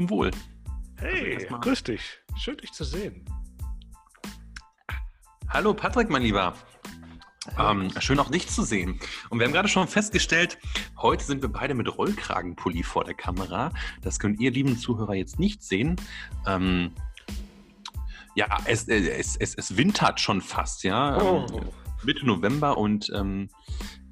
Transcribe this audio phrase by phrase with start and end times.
[0.00, 0.30] zum Wohl.
[0.96, 2.00] Hey, also grüß dich.
[2.38, 3.22] Schön, dich zu sehen.
[5.50, 6.54] Hallo Patrick, mein Lieber.
[7.58, 8.98] Ähm, schön auch dich zu sehen.
[9.28, 10.56] Und wir haben gerade schon festgestellt,
[10.96, 13.72] heute sind wir beide mit Rollkragenpulli vor der Kamera.
[14.00, 15.96] Das könnt ihr, lieben Zuhörer, jetzt nicht sehen.
[16.46, 16.92] Ähm,
[18.34, 21.20] ja, es, es, es, es wintert schon fast, ja.
[21.20, 21.46] Oh.
[22.04, 23.50] Mitte November und ähm,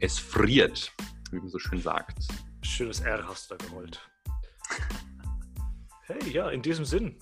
[0.00, 0.92] es friert,
[1.30, 2.28] wie man so schön sagt.
[2.60, 4.06] Schönes R hast du da gerollt.
[6.10, 7.16] Hey, ja, in diesem Sinn.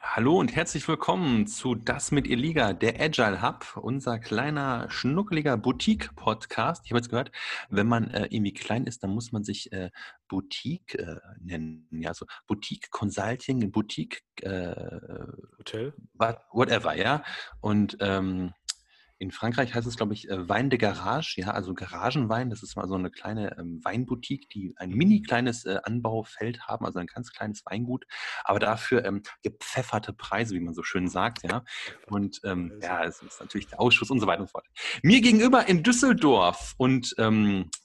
[0.00, 5.56] Hallo und herzlich willkommen zu Das mit ihr Liga, der Agile Hub, unser kleiner, schnuckeliger
[5.56, 6.82] Boutique-Podcast.
[6.84, 7.30] Ich habe jetzt gehört,
[7.70, 9.92] wenn man äh, irgendwie klein ist, dann muss man sich äh,
[10.26, 11.86] Boutique äh, nennen.
[11.92, 14.74] Ja, so Boutique Consulting, Boutique äh,
[15.58, 15.94] Hotel,
[16.50, 17.22] whatever, ja.
[17.60, 18.52] Und ähm,
[19.18, 22.50] in Frankreich heißt es, glaube ich, äh, Wein de Garage, ja, also Garagenwein.
[22.50, 26.84] Das ist mal so eine kleine ähm, Weinboutique, die ein mini kleines äh, Anbaufeld haben,
[26.84, 28.04] also ein ganz kleines Weingut,
[28.42, 31.64] aber dafür ähm, gepfefferte Preise, wie man so schön sagt, ja.
[32.06, 34.66] Und ähm, ja, es ist natürlich der Ausschuss und so weiter und so fort.
[35.02, 37.83] Mir gegenüber in Düsseldorf und ähm, äh,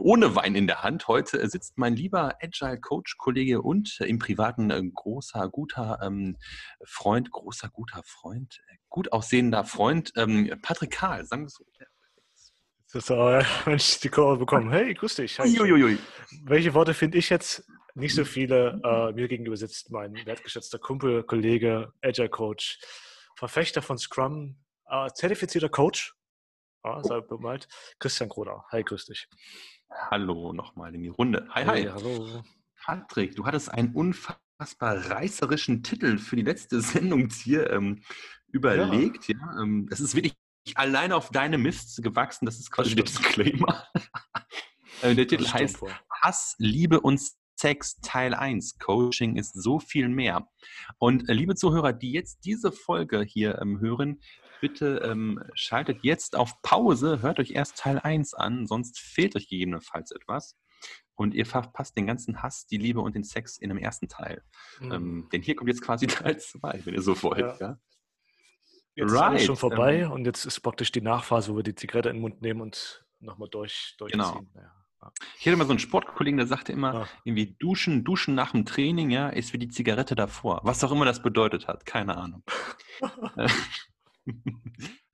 [0.00, 1.08] ohne Wein in der Hand.
[1.08, 6.36] Heute sitzt mein lieber Agile Coach Kollege und im privaten äh, großer guter ähm,
[6.84, 11.24] Freund, großer guter Freund, äh, gut aussehender Freund ähm, Patrick Karl.
[11.24, 11.64] Sagen wir so.
[12.92, 14.70] Das ist aber, wenn ich die Kurve bekommen.
[14.70, 15.38] Hey, grüß dich.
[15.38, 15.98] Uiuiui.
[16.44, 17.64] Welche Worte finde ich jetzt?
[17.94, 18.80] Nicht so viele.
[18.84, 22.78] Äh, mir gegenüber sitzt mein wertgeschätzter Kumpel, Kollege, Agile Coach,
[23.36, 24.56] Verfechter von Scrum,
[24.88, 26.14] äh, zertifizierter Coach
[26.84, 27.68] ja, sei bemalt.
[27.98, 28.64] Christian Kroder.
[28.70, 29.28] Hi, grüß dich.
[29.90, 31.48] Hallo nochmal in die Runde.
[31.50, 31.82] Hi, hi.
[31.82, 31.90] hi.
[31.90, 32.42] Hallo.
[32.84, 38.02] Patrick, du hattest einen unfassbar reißerischen Titel für die letzte Sendung hier ähm,
[38.48, 39.28] überlegt.
[39.28, 39.36] Ja.
[39.38, 40.34] ja ähm, das ist wirklich
[40.74, 42.46] alleine auf deine Mist gewachsen.
[42.46, 43.86] Das ist quasi der Disclaimer.
[45.00, 45.90] Äh, der Titel heißt vor.
[46.22, 47.20] Hass, Liebe und
[47.56, 48.78] Sex Teil 1.
[48.78, 50.48] Coaching ist so viel mehr.
[50.98, 54.20] Und äh, liebe Zuhörer, die jetzt diese Folge hier ähm, hören,
[54.62, 59.48] bitte ähm, schaltet jetzt auf Pause, hört euch erst Teil 1 an, sonst fehlt euch
[59.48, 60.56] gegebenenfalls etwas.
[61.16, 64.42] Und ihr verpasst den ganzen Hass, die Liebe und den Sex in dem ersten Teil.
[64.80, 64.92] Mhm.
[64.92, 67.40] Ähm, denn hier kommt jetzt quasi Teil 2, wenn ihr so wollt.
[67.40, 67.56] Ja.
[67.60, 67.78] ja?
[68.94, 69.14] Jetzt right.
[69.14, 72.08] ist alles schon vorbei ähm, und jetzt ist praktisch die Nachphase, wo wir die Zigarette
[72.08, 74.20] in den Mund nehmen und nochmal durch, durchziehen.
[74.20, 74.46] Genau.
[74.54, 75.12] Ja.
[75.40, 77.08] Ich hatte mal so einen Sportkollegen, der sagte immer, ja.
[77.24, 80.60] irgendwie duschen, duschen nach dem Training, ja, ist wie die Zigarette davor.
[80.62, 82.44] Was auch immer das bedeutet hat, keine Ahnung.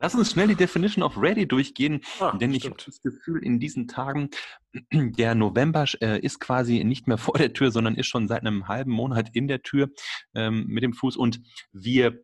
[0.01, 3.59] Lass uns schnell die Definition of Ready durchgehen, ah, denn ich habe das Gefühl, in
[3.59, 4.31] diesen Tagen,
[4.93, 8.69] der November äh, ist quasi nicht mehr vor der Tür, sondern ist schon seit einem
[8.69, 9.91] halben Monat in der Tür
[10.35, 11.17] ähm, mit dem Fuß.
[11.17, 11.41] Und
[11.73, 12.23] wir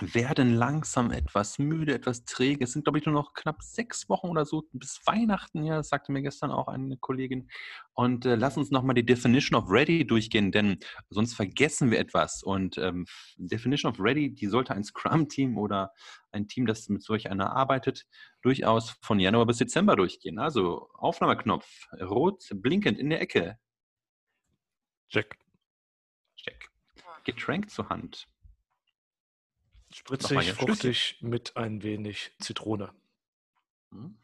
[0.00, 2.64] werden langsam etwas müde, etwas träge.
[2.64, 5.64] Es sind, glaube ich, nur noch knapp sechs Wochen oder so bis Weihnachten.
[5.64, 7.48] Ja, das sagte mir gestern auch eine Kollegin.
[7.94, 12.42] Und äh, lass uns nochmal die Definition of Ready durchgehen, denn sonst vergessen wir etwas.
[12.42, 13.06] Und ähm,
[13.36, 15.92] Definition of Ready, die sollte ein Scrum-Team oder
[16.30, 18.06] ein Team, das mit solch einer arbeitet,
[18.42, 20.38] durchaus von Januar bis Dezember durchgehen.
[20.38, 21.66] Also Aufnahmeknopf,
[22.00, 23.58] rot blinkend in der Ecke.
[25.08, 25.38] Check.
[26.36, 26.68] Check.
[27.24, 28.28] Getränk zur Hand.
[29.96, 32.92] Spritzig, fruchtig mit ein wenig Zitrone.
[33.90, 34.18] Mhm.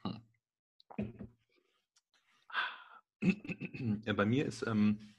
[4.05, 5.15] Ja, bei mir ist ähm,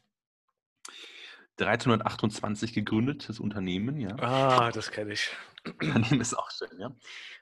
[1.57, 4.15] 1328 gegründet, das Unternehmen, ja.
[4.19, 5.29] Ah, das kenne ich.
[5.65, 6.93] Unternehmen ist auch schön, ja.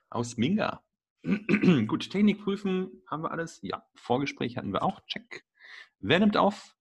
[0.09, 0.83] Aus Minga.
[1.87, 3.59] Gut, Technik prüfen haben wir alles.
[3.63, 5.01] Ja, Vorgespräch hatten wir auch.
[5.07, 5.43] Check.
[5.99, 6.75] Wer nimmt auf?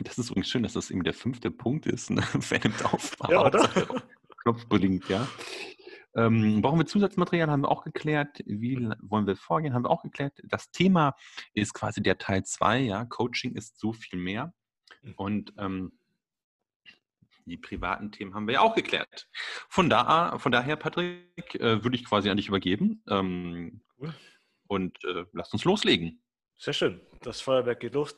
[0.00, 2.10] Das ist übrigens schön, dass das eben der fünfte Punkt ist.
[2.10, 2.22] Ne?
[2.48, 3.16] Wer nimmt auf?
[3.28, 3.68] Ja, oder?
[4.42, 5.26] Knopf blinkt, ja.
[6.14, 8.42] Ähm, brauchen wir Zusatzmaterial, haben wir auch geklärt.
[8.44, 10.38] Wie wollen wir vorgehen, haben wir auch geklärt.
[10.44, 11.14] Das Thema
[11.54, 13.04] ist quasi der Teil 2, ja.
[13.06, 14.52] Coaching ist so viel mehr.
[15.02, 15.14] Mhm.
[15.16, 15.92] Und ähm,
[17.46, 19.28] die privaten Themen haben wir ja auch geklärt.
[19.68, 23.02] Von, da, von daher, Patrick, äh, würde ich quasi an dich übergeben.
[23.08, 24.14] Ähm, cool.
[24.68, 26.22] Und äh, lasst uns loslegen.
[26.56, 27.00] Sehr schön.
[27.22, 28.14] Das Feuerwerk geht los.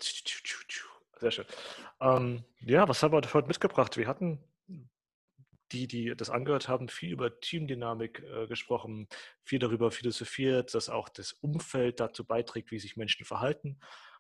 [1.21, 1.47] Sehr schön.
[2.01, 3.97] Ähm, ja, was haben wir heute mitgebracht?
[3.97, 4.39] Wir hatten
[5.73, 9.09] die, die das angehört haben, viel über Teamdynamik äh, gesprochen,
[9.43, 13.79] viel darüber philosophiert, dass auch das Umfeld dazu beiträgt, wie sich Menschen verhalten.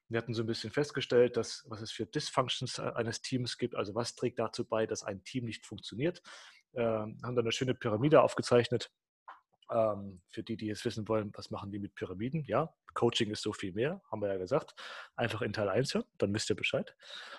[0.08, 3.75] Wir hatten so ein bisschen festgestellt, dass was es für Dysfunctions äh, eines Teams gibt,
[3.75, 6.23] also was trägt dazu bei, dass ein Team nicht funktioniert.
[6.73, 8.91] Äh, haben dann eine schöne Pyramide aufgezeichnet,
[9.71, 12.45] ähm, für die, die jetzt wissen wollen, was machen die mit Pyramiden?
[12.47, 14.75] Ja, Coaching ist so viel mehr, haben wir ja gesagt.
[15.17, 16.95] Einfach in Teil 1 hören, dann wisst ihr Bescheid.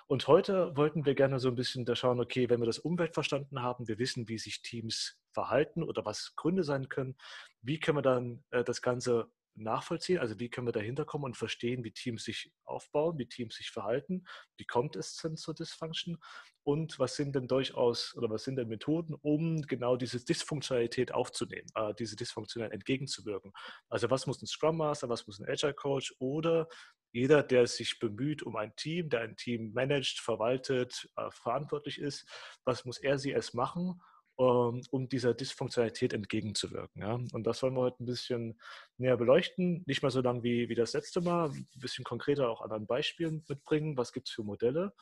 [0.07, 3.13] Und heute wollten wir gerne so ein bisschen da schauen, okay, wenn wir das Umwelt
[3.13, 7.15] verstanden haben, wir wissen, wie sich Teams verhalten oder was Gründe sein können,
[7.61, 10.19] wie können wir dann äh, das Ganze nachvollziehen?
[10.19, 13.71] Also wie können wir dahinter kommen und verstehen, wie Teams sich aufbauen, wie Teams sich
[13.71, 14.25] verhalten?
[14.57, 16.17] Wie kommt es denn zur Dysfunction?
[16.63, 21.67] Und was sind denn durchaus oder was sind denn Methoden, um genau diese Dysfunktionalität aufzunehmen,
[21.75, 23.51] äh, diese Dysfunktionalität entgegenzuwirken?
[23.89, 26.67] Also was muss ein Scrum Master, was muss ein Agile Coach oder
[27.11, 32.27] jeder, der sich bemüht um ein Team, der ein Team managt, verwaltet, äh, verantwortlich ist,
[32.65, 34.01] was muss er sie es machen,
[34.37, 37.01] um dieser Dysfunktionalität entgegenzuwirken.
[37.01, 37.13] Ja?
[37.13, 38.59] Und das wollen wir heute ein bisschen
[38.97, 39.83] näher beleuchten.
[39.85, 43.45] Nicht mehr so lang wie, wie das letzte Mal, ein bisschen konkreter auch an Beispielen
[43.47, 43.97] mitbringen.
[43.97, 44.93] Was gibt es für Modelle?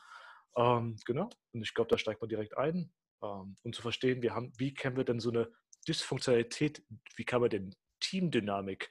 [0.56, 1.30] Ähm, genau.
[1.52, 2.92] Und ich glaube, da steigt man direkt ein,
[3.22, 5.50] ähm, um zu verstehen, wir haben, wie können wir denn so eine
[5.88, 6.84] Dysfunktionalität,
[7.16, 8.90] wie kann man denn Teamdynamik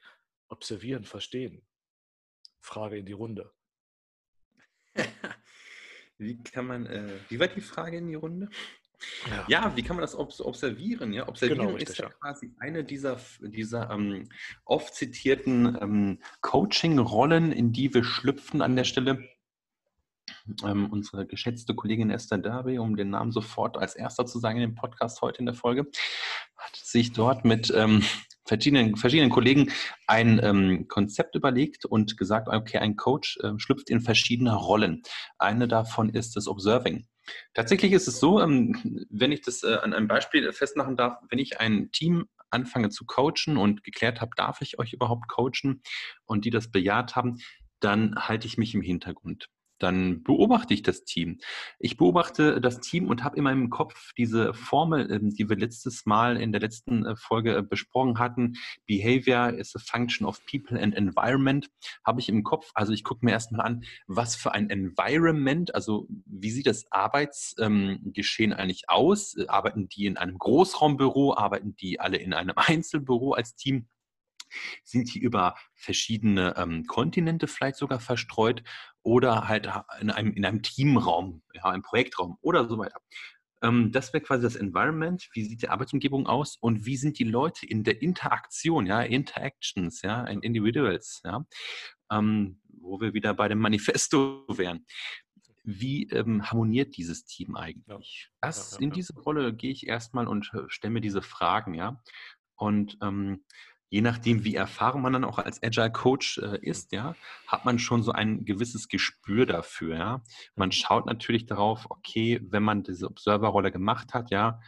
[0.49, 1.65] observieren, verstehen?
[2.59, 3.51] Frage in die Runde.
[6.17, 8.49] wie kann man, äh, wie war die Frage in die Runde?
[9.29, 9.45] Ja.
[9.47, 9.75] ja.
[9.75, 11.13] wie kann man das observieren?
[11.13, 14.29] Ja, observieren genau, ist ja, ja, quasi eine dieser, dieser ähm,
[14.65, 19.27] oft zitierten ähm, Coaching-Rollen, in die wir schlüpfen an der Stelle.
[20.63, 24.69] Ähm, unsere geschätzte Kollegin Esther Derby, um den Namen sofort als erster zu sagen in
[24.69, 25.85] dem Podcast heute in der Folge,
[26.57, 28.03] hat sich dort mit ähm,
[28.45, 29.71] verschiedenen, verschiedenen Kollegen
[30.07, 35.01] ein ähm, Konzept überlegt und gesagt, okay, ein Coach äh, schlüpft in verschiedene Rollen.
[35.37, 37.07] Eine davon ist das Observing.
[37.53, 41.39] Tatsächlich ist es so, ähm, wenn ich das äh, an einem Beispiel festmachen darf, wenn
[41.39, 45.81] ich ein Team anfange zu coachen und geklärt habe, darf ich euch überhaupt coachen
[46.25, 47.39] und die das bejaht haben,
[47.79, 49.49] dann halte ich mich im Hintergrund
[49.79, 51.39] dann beobachte ich das Team.
[51.79, 56.05] Ich beobachte das Team und habe in meinem Kopf diese Formel, ähm, die wir letztes
[56.05, 58.53] Mal in der letzten äh, Folge äh, besprochen hatten.
[58.87, 61.69] Behavior is a function of people and environment.
[62.05, 62.71] Habe ich im Kopf.
[62.73, 68.51] Also ich gucke mir erstmal an, was für ein Environment, also wie sieht das Arbeitsgeschehen
[68.51, 69.35] ähm, eigentlich aus?
[69.47, 71.35] Arbeiten die in einem Großraumbüro?
[71.35, 73.87] Arbeiten die alle in einem Einzelbüro als Team?
[74.83, 78.63] Sind die über verschiedene ähm, Kontinente vielleicht sogar verstreut
[79.01, 79.69] oder halt
[79.99, 82.99] in einem, in einem Teamraum, ja, einem Projektraum oder so weiter?
[83.61, 85.27] Ähm, das wäre quasi das Environment.
[85.33, 90.01] Wie sieht die Arbeitsumgebung aus und wie sind die Leute in der Interaktion, ja, Interactions,
[90.01, 91.45] ja, Individuals, ja,
[92.11, 94.85] ähm, wo wir wieder bei dem Manifesto wären
[95.65, 98.29] wie ähm, harmoniert dieses Team eigentlich?
[98.33, 98.47] Ja.
[98.49, 101.73] Das, ja, ja, in diese Rolle gehe ich erstmal und äh, stelle mir diese Fragen,
[101.73, 102.01] ja.
[102.55, 103.45] Und ähm,
[103.93, 107.77] je nachdem, wie erfahren man dann auch als Agile Coach äh, ist, ja, hat man
[107.77, 110.23] schon so ein gewisses Gespür dafür, ja.
[110.55, 114.59] Man schaut natürlich darauf, okay, wenn man diese Observer-Rolle gemacht hat, ja,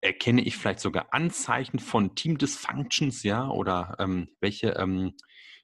[0.00, 5.12] erkenne ich vielleicht sogar Anzeichen von Team Dysfunctions, ja, oder ähm, welche, ähm,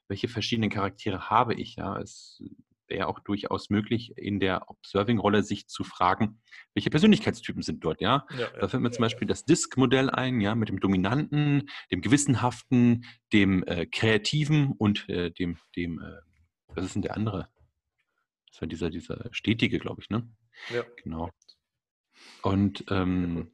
[0.07, 1.99] welche verschiedenen Charaktere habe ich, ja.
[1.99, 2.41] Es
[2.89, 6.41] wäre auch durchaus möglich, in der Observing-Rolle sich zu fragen,
[6.75, 8.27] welche Persönlichkeitstypen sind dort, ja?
[8.39, 12.01] ja da fällt mir ja, zum Beispiel das Disk-Modell ein, ja, mit dem Dominanten, dem
[12.01, 16.21] Gewissenhaften, dem äh, Kreativen und äh, dem, dem äh,
[16.69, 17.49] was ist denn der andere?
[18.51, 20.29] Das war dieser, dieser Stetige, glaube ich, ne?
[20.73, 20.85] Ja.
[21.03, 21.31] Genau.
[22.43, 23.53] Und ähm,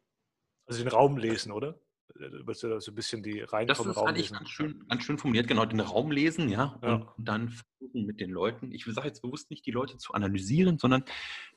[0.67, 1.79] also den Raum lesen, oder?
[2.15, 4.33] Willst du da so ein bisschen die Reihenfolge Das ist eigentlich?
[4.33, 6.95] Ganz, schön, ganz schön formuliert, genau, den Raum lesen, ja, ja.
[6.95, 10.79] und dann versuchen mit den Leuten, ich sage jetzt bewusst nicht die Leute zu analysieren,
[10.79, 11.05] sondern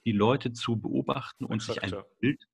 [0.05, 2.05] die Leute zu beobachten und Exakt, sich ein ja.
[2.19, 2.47] Bild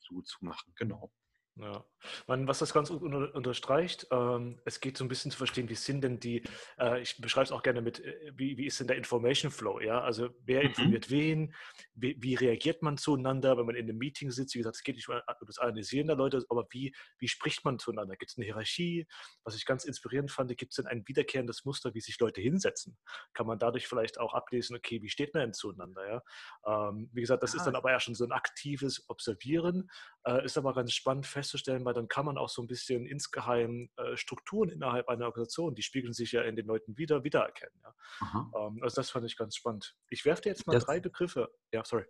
[0.00, 1.12] zu, zu machen, genau.
[1.56, 1.84] Ja,
[2.26, 6.00] Man, was das Ganze unterstreicht, ähm, es geht so ein bisschen zu verstehen, wie sind
[6.00, 6.42] denn die,
[6.78, 9.78] äh, ich beschreibe es auch gerne mit, äh, wie, wie ist denn der Information Flow,
[9.78, 10.68] ja, also wer mhm.
[10.68, 11.14] informiert mhm.
[11.14, 11.54] wen,
[11.92, 14.96] wie, wie, reagiert man zueinander, wenn man in einem Meeting sitzt, wie gesagt, es geht
[14.96, 18.46] nicht um das Analysieren der Leute, aber wie, wie spricht man zueinander, gibt es eine
[18.46, 19.06] Hierarchie,
[19.44, 22.96] was ich ganz inspirierend fand, gibt es denn ein wiederkehrendes Muster, wie sich Leute hinsetzen,
[23.34, 27.20] kann man dadurch vielleicht auch ablesen, okay, wie steht man denn zueinander, ja, ähm, wie
[27.20, 27.58] gesagt, das ja.
[27.58, 29.90] ist dann aber ja schon so ein aktives Observieren,
[30.24, 33.06] äh, ist aber ganz spannend fest festzustellen, weil dann kann man auch so ein bisschen
[33.06, 37.74] insgeheim äh, Strukturen innerhalb einer Organisation, die spiegeln sich ja in den Leuten wieder, wiedererkennen.
[37.82, 38.50] Ja?
[38.56, 39.94] Ähm, also das fand ich ganz spannend.
[40.08, 41.50] Ich werfe dir jetzt mal das, drei Begriffe.
[41.72, 42.04] Ja, sorry.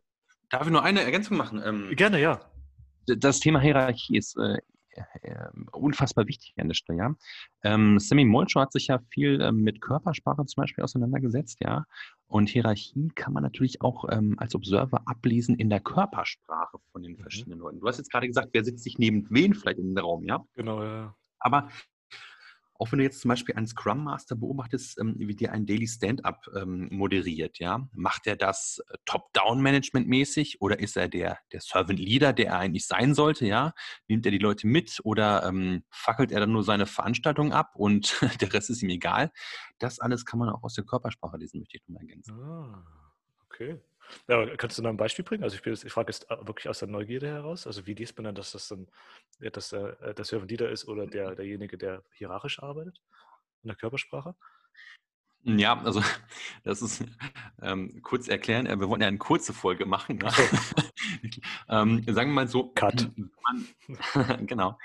[0.51, 1.62] Darf ich nur eine Ergänzung machen?
[1.65, 2.41] Ähm, Gerne, ja.
[3.07, 4.59] Das Thema Hierarchie ist äh,
[4.95, 6.99] äh, unfassbar wichtig an der Stelle.
[6.99, 7.15] Ja?
[7.63, 11.85] Ähm, Sammy Molcho hat sich ja viel ähm, mit Körpersprache zum Beispiel auseinandergesetzt, ja.
[12.27, 17.13] Und Hierarchie kann man natürlich auch ähm, als Observer ablesen in der Körpersprache von den
[17.13, 17.19] mhm.
[17.19, 17.65] verschiedenen mhm.
[17.65, 17.81] Leuten.
[17.81, 20.43] Du hast jetzt gerade gesagt, wer sitzt sich neben wen vielleicht in den Raum, ja?
[20.55, 21.15] Genau, ja.
[21.39, 21.69] Aber
[22.83, 25.87] auch wenn du jetzt zum Beispiel einen Scrum Master beobachtest, ähm, wie der ein Daily
[25.87, 32.01] Stand-up ähm, moderiert, ja, macht er das äh, Top-Down-Management-mäßig oder ist er der, der Servant
[32.01, 33.73] Leader, der er eigentlich sein sollte, ja?
[34.09, 38.21] Nimmt er die Leute mit oder ähm, fackelt er dann nur seine Veranstaltung ab und
[38.41, 39.31] der Rest ist ihm egal?
[39.79, 42.35] Das alles kann man auch aus der Körpersprache lesen, möchte ich nochmal ergänzen.
[42.35, 42.85] Ah,
[43.45, 43.81] okay.
[44.28, 45.45] Ja, kannst du noch ein Beispiel bringen?
[45.45, 47.66] Also ich, bin, ich frage jetzt äh, wirklich aus der Neugierde heraus.
[47.66, 48.88] Also wie liest man dann, dass das dann
[49.40, 53.00] dass der, äh, der Servant Leader ist oder der, derjenige, der hierarchisch arbeitet?
[53.62, 54.35] in der Körpersprache?
[55.45, 56.02] Ja, also
[56.64, 57.04] das ist
[57.61, 58.66] ähm, kurz erklären.
[58.66, 60.19] Äh, wir wollen ja eine kurze Folge machen.
[60.19, 60.31] Ne?
[61.69, 63.11] Ähm, sagen wir mal so, Cut.
[63.17, 64.79] Man, genau.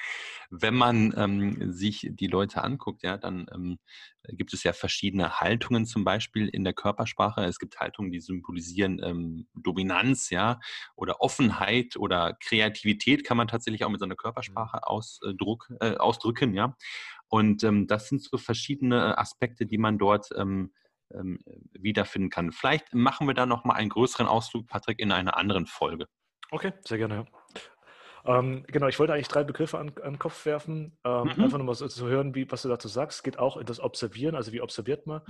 [0.49, 3.79] Wenn man ähm, sich die Leute anguckt, ja, dann ähm,
[4.29, 7.43] gibt es ja verschiedene Haltungen zum Beispiel in der Körpersprache.
[7.43, 10.59] Es gibt Haltungen, die symbolisieren ähm, Dominanz, ja,
[10.95, 16.53] oder Offenheit oder Kreativität kann man tatsächlich auch mit so einer Körpersprache ausdruck, äh, ausdrücken,
[16.53, 16.75] ja.
[17.29, 20.71] Und ähm, das sind so verschiedene Aspekte, die man dort ähm,
[21.13, 21.39] ähm,
[21.73, 22.51] wiederfinden kann.
[22.51, 26.07] Vielleicht machen wir da nochmal einen größeren Ausflug, Patrick, in einer anderen Folge.
[26.51, 27.27] Okay, sehr gerne.
[28.25, 28.39] Ja.
[28.39, 30.97] Ähm, genau, ich wollte eigentlich drei Begriffe an, an den Kopf werfen.
[31.03, 31.43] Ähm, mhm.
[31.43, 33.19] Einfach nochmal so zu hören, wie, was du dazu sagst.
[33.19, 35.21] Es geht auch in das Observieren, also wie observiert man.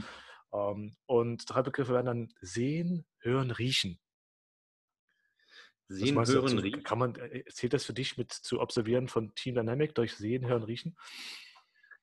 [0.53, 3.99] Ähm, und drei Begriffe werden dann sehen, hören, riechen.
[5.89, 6.83] Sehen, hören, riechen.
[6.83, 10.45] Kann man, äh, zählt das für dich mit zu observieren von Team Dynamic durch Sehen,
[10.47, 10.97] Hören, Riechen?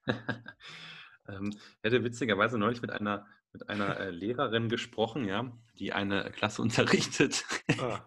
[1.29, 6.31] ähm, ich hatte witzigerweise neulich mit einer, mit einer äh, Lehrerin gesprochen, ja, die eine
[6.33, 7.45] Klasse unterrichtet
[7.79, 8.05] ah.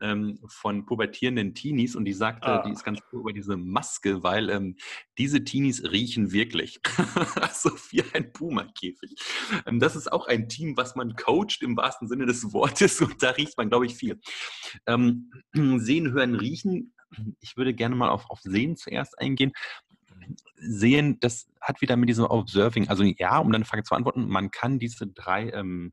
[0.00, 2.62] ähm, von pubertierenden Teenies und die sagte, ah.
[2.64, 4.76] die ist ganz froh über diese Maske, weil ähm,
[5.18, 6.80] diese Teenies riechen wirklich.
[7.52, 9.16] so wie ein Puma-Käfig.
[9.66, 13.20] Ähm, das ist auch ein Team, was man coacht im wahrsten Sinne des Wortes und
[13.22, 14.20] da riecht man, glaube ich, viel.
[14.86, 15.32] Ähm,
[15.78, 16.94] sehen, hören, riechen.
[17.40, 19.52] Ich würde gerne mal auf, auf Sehen zuerst eingehen
[20.56, 24.50] sehen, das hat wieder mit diesem Observing, also ja, um deine Frage zu beantworten, man
[24.50, 25.92] kann diese drei ähm,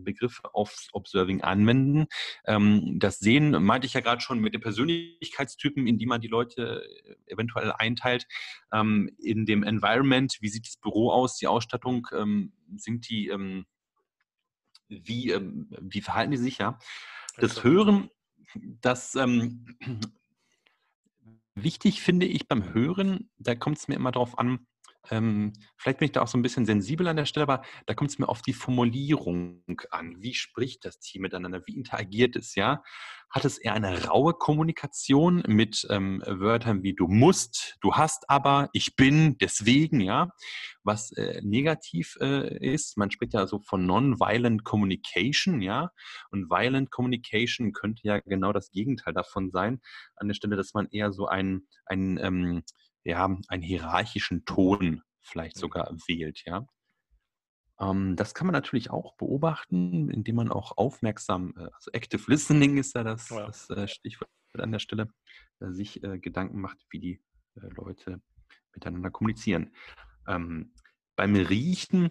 [0.00, 2.06] Begriffe aufs Observing anwenden.
[2.46, 6.28] Ähm, das Sehen meinte ich ja gerade schon mit den Persönlichkeitstypen, in die man die
[6.28, 8.26] Leute äh, eventuell einteilt.
[8.72, 13.66] Ähm, in dem Environment, wie sieht das Büro aus, die Ausstattung, ähm, sind die, ähm,
[14.88, 16.78] wie, ähm, wie verhalten die sich, ja?
[17.38, 18.10] Das Hören,
[18.54, 19.16] das
[21.54, 24.66] Wichtig finde ich beim Hören, da kommt es mir immer darauf an,
[25.10, 27.94] ähm, vielleicht bin ich da auch so ein bisschen sensibel an der Stelle, aber da
[27.94, 30.16] kommt es mir auf die Formulierung an.
[30.20, 31.62] Wie spricht das Team miteinander?
[31.66, 32.54] Wie interagiert es?
[32.54, 32.82] Ja,
[33.32, 38.68] hat es eher eine raue Kommunikation mit ähm, Wörtern wie du musst, du hast aber,
[38.74, 40.28] ich bin, deswegen, ja,
[40.84, 42.98] was äh, negativ äh, ist.
[42.98, 45.90] Man spricht ja so von Non-Violent Communication, ja,
[46.30, 49.80] und Violent Communication könnte ja genau das Gegenteil davon sein,
[50.16, 52.62] an der Stelle, dass man eher so ein, ein ähm,
[53.04, 55.60] ja, einen hierarchischen Ton vielleicht mhm.
[55.60, 56.66] sogar wählt, ja.
[57.80, 62.78] Ähm, das kann man natürlich auch beobachten, indem man auch aufmerksam, äh, also Active Listening
[62.78, 63.46] ist ja das, ja.
[63.46, 65.08] das äh, Stichwort an der Stelle,
[65.60, 67.20] äh, sich äh, Gedanken macht, wie die
[67.54, 68.22] Leute
[68.74, 69.74] miteinander kommunizieren.
[70.26, 70.72] Ähm,
[71.16, 72.10] beim Riechen,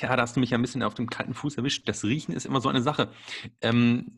[0.00, 1.88] ja, da hast du mich ein bisschen auf dem kalten Fuß erwischt.
[1.88, 3.12] Das Riechen ist immer so eine Sache.
[3.60, 4.14] Ähm,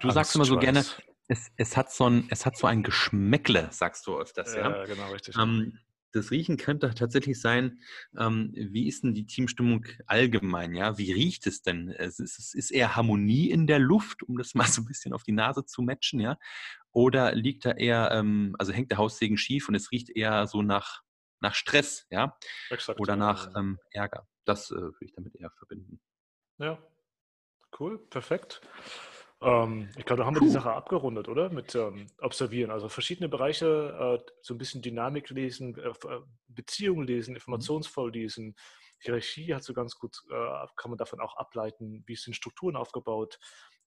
[0.00, 0.84] du Angst, sagst immer so gerne,
[1.30, 4.78] es, es, hat so ein, es hat so ein Geschmäckle, sagst du öfters, ja?
[4.78, 5.36] Ja, genau, richtig.
[5.38, 5.78] Ähm,
[6.12, 7.80] das Riechen könnte tatsächlich sein,
[8.18, 10.98] ähm, wie ist denn die Teamstimmung allgemein, ja?
[10.98, 11.88] Wie riecht es denn?
[11.90, 15.12] Es ist, es ist eher Harmonie in der Luft, um das mal so ein bisschen
[15.12, 16.36] auf die Nase zu matchen, ja?
[16.90, 20.62] Oder liegt da eher, ähm, also hängt der Haussegen schief und es riecht eher so
[20.62, 21.02] nach,
[21.38, 22.36] nach Stress, ja?
[22.70, 24.26] Exakt, Oder nach ähm, Ärger.
[24.44, 26.00] Das äh, würde ich damit eher verbinden.
[26.58, 26.76] Ja,
[27.78, 28.60] cool, perfekt.
[29.42, 31.50] Ähm, ich glaube, da haben wir die Sache abgerundet, oder?
[31.50, 32.70] Mit ähm, Observieren.
[32.70, 37.36] Also verschiedene Bereiche, äh, so ein bisschen Dynamik lesen, äh, äh Beziehungen lesen, mhm.
[37.36, 38.54] informationsvoll lesen.
[38.98, 43.38] Hierarchie hat so ganz gut, äh, kann man davon auch ableiten, wie sind Strukturen aufgebaut,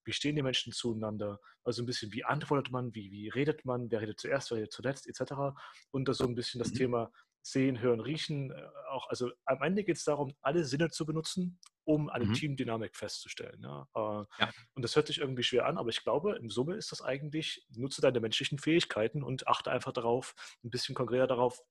[0.06, 1.40] wie stehen die Menschen zueinander.
[1.64, 4.72] Also ein bisschen, wie antwortet man, wie, wie redet man, wer redet zuerst, wer redet
[4.72, 5.56] zuletzt, etc.
[5.92, 6.78] Und da so ein bisschen das mhm.
[6.78, 7.12] Thema
[7.44, 8.52] Sehen, Hören, Riechen.
[8.52, 12.34] Äh, auch, also am Ende geht es darum, alle Sinne zu benutzen, um eine mhm.
[12.34, 13.62] Teamdynamik festzustellen.
[13.62, 13.88] Ja?
[13.96, 14.52] Äh, ja.
[14.74, 17.66] Und das hört sich irgendwie schwer an, aber ich glaube, im Summe ist das eigentlich,
[17.76, 21.62] nutze deine menschlichen Fähigkeiten und achte einfach darauf, ein bisschen konkreter darauf,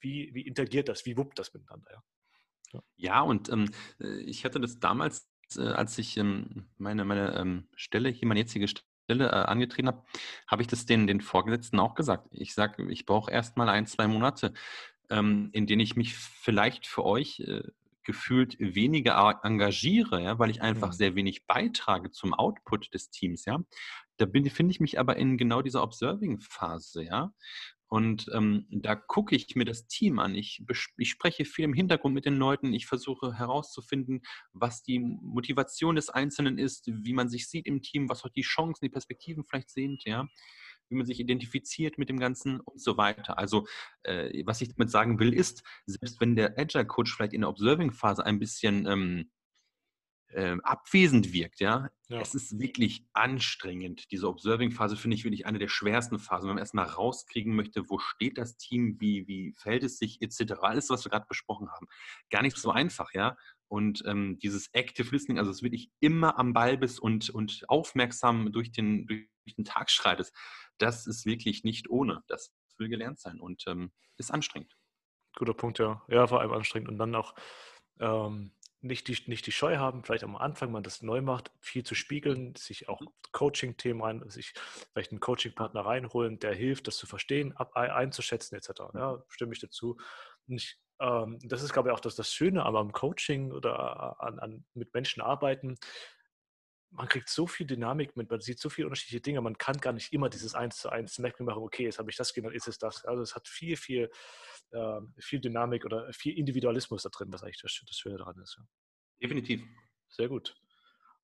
[0.00, 1.90] wie, wie interagiert das, wie wuppt das miteinander.
[1.92, 2.02] Ja,
[2.72, 2.82] ja.
[2.96, 7.68] ja und ähm, äh, ich hatte das damals, äh, als ich ähm, meine, meine ähm,
[7.76, 10.04] Stelle, hier meine jetzige Stelle äh, angetreten habe,
[10.46, 12.28] habe ich das den, den Vorgesetzten auch gesagt.
[12.32, 14.52] Ich sage, ich brauche erst mal ein, zwei Monate,
[15.10, 17.62] ähm, in denen ich mich vielleicht für euch äh,
[18.04, 20.94] gefühlt weniger engagiere, ja, weil ich einfach mhm.
[20.94, 23.60] sehr wenig beitrage zum Output des Teams, ja.
[24.16, 27.32] Da befinde ich mich aber in genau dieser Observing-Phase, ja.
[27.86, 30.36] Und ähm, da gucke ich mir das Team an.
[30.36, 30.62] Ich,
[30.96, 32.72] ich, spreche viel im Hintergrund mit den Leuten.
[32.72, 38.08] Ich versuche herauszufinden, was die Motivation des Einzelnen ist, wie man sich sieht im Team,
[38.08, 40.28] was auch die Chancen, die Perspektiven vielleicht sind, ja
[40.90, 43.38] wie man sich identifiziert mit dem Ganzen und so weiter.
[43.38, 43.66] Also,
[44.02, 47.50] äh, was ich damit sagen will, ist, selbst wenn der Agile Coach vielleicht in der
[47.50, 49.30] Observing-Phase ein bisschen ähm,
[50.32, 51.90] äh, abwesend wirkt, ja?
[52.08, 52.20] Ja.
[52.20, 54.10] Es ist wirklich anstrengend.
[54.10, 57.98] Diese Observing-Phase finde ich wirklich eine der schwersten Phasen, wenn man erstmal rauskriegen möchte, wo
[57.98, 60.54] steht das Team, wie, wie fällt es sich, etc.
[60.60, 61.86] Alles, was wir gerade besprochen haben.
[62.30, 63.36] Gar nicht so einfach, ja.
[63.68, 68.50] Und ähm, dieses Active Listening, also es wirklich immer am Ball bist und, und aufmerksam
[68.52, 70.34] durch den, durch den Tag schreitest,
[70.80, 72.22] das ist wirklich nicht ohne.
[72.26, 74.76] Das will gelernt sein und ähm, ist anstrengend.
[75.36, 76.02] Guter Punkt, ja.
[76.08, 76.88] Ja, vor allem anstrengend.
[76.88, 77.34] Und dann auch
[78.00, 81.84] ähm, nicht, die, nicht die Scheu haben, vielleicht am Anfang, man das neu macht, viel
[81.84, 83.00] zu spiegeln, sich auch
[83.32, 84.54] Coaching-Themen rein, sich
[84.92, 88.70] vielleicht einen Coaching-Partner reinholen, der hilft, das zu verstehen, ab, einzuschätzen, etc.
[88.94, 89.98] Ja, stimme ich dazu.
[90.48, 94.38] Und ich, ähm, das ist, glaube ich, auch das, das Schöne am Coaching oder an,
[94.38, 95.76] an, mit Menschen arbeiten
[96.90, 99.92] man kriegt so viel Dynamik mit, man sieht so viele unterschiedliche Dinge, man kann gar
[99.92, 102.68] nicht immer dieses Eins zu eins Mapping machen, okay, jetzt habe ich das genannt, ist
[102.68, 103.04] es das.
[103.04, 104.10] Also es hat viel, viel,
[104.72, 108.56] äh, viel Dynamik oder viel Individualismus da drin, was eigentlich das, das Schöne daran ist.
[108.58, 108.64] Ja.
[109.22, 109.62] Definitiv.
[110.08, 110.56] Sehr gut.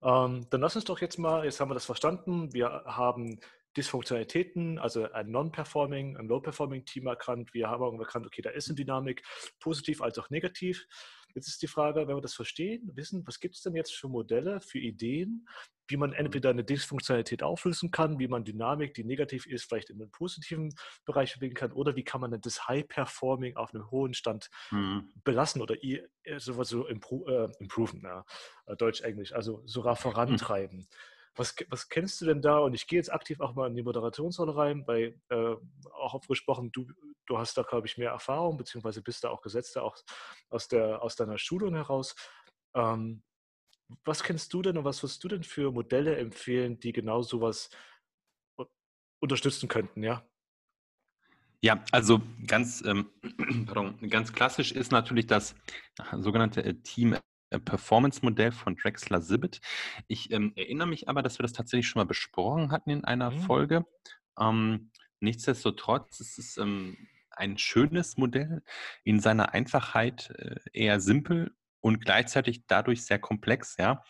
[0.03, 3.41] Ähm, dann lass uns doch jetzt mal, jetzt haben wir das verstanden, wir haben
[3.77, 7.53] Dysfunktionalitäten, also ein Non-Performing, ein Low-Performing-Team erkannt.
[7.53, 9.23] Wir haben erkannt, okay, da ist eine Dynamik,
[9.61, 10.87] positiv als auch negativ.
[11.35, 14.09] Jetzt ist die Frage, wenn wir das verstehen, wissen, was gibt es denn jetzt für
[14.09, 15.47] Modelle, für Ideen,
[15.87, 20.01] wie man entweder eine Dysfunktionalität auflösen kann, wie man Dynamik, die negativ ist, vielleicht in
[20.01, 24.15] einen positiven Bereich bewegen kann, oder wie kann man denn das High-Performing auf einem hohen
[24.15, 25.13] Stand mhm.
[25.25, 25.77] belassen oder
[26.39, 28.25] sowas so impro äh, improven, ja,
[28.65, 30.79] äh, Deutsch-Englisch, also sogar vorantreiben.
[30.79, 30.87] Mhm.
[31.37, 32.59] Was, was kennst du denn da?
[32.59, 35.55] Und ich gehe jetzt aktiv auch mal in die Moderationsrolle rein, weil äh,
[35.93, 36.87] auch aufgesprochen, du,
[37.27, 39.97] du hast da, glaube ich, mehr Erfahrung, beziehungsweise bist da auch Gesetzter auch
[40.49, 42.15] aus, der, aus deiner Schulung heraus.
[42.75, 43.23] Ähm,
[44.05, 47.71] was kennst du denn und was wirst du denn für Modelle empfehlen, die genau sowas
[49.21, 50.27] unterstützen könnten, ja?
[51.63, 53.11] Ja, also ganz, ähm,
[53.67, 55.55] pardon, ganz klassisch ist natürlich das
[56.19, 57.17] sogenannte äh, Team
[57.51, 59.61] Performance-Modell von Drexler Sibbett.
[60.09, 63.31] Ich ähm, erinnere mich aber, dass wir das tatsächlich schon mal besprochen hatten in einer
[63.31, 63.41] mhm.
[63.41, 63.87] Folge.
[64.39, 66.97] Ähm, nichtsdestotrotz ist es ähm,
[67.31, 68.63] ein schönes Modell,
[69.05, 74.03] in seiner Einfachheit äh, eher simpel und gleichzeitig dadurch sehr komplex, ja.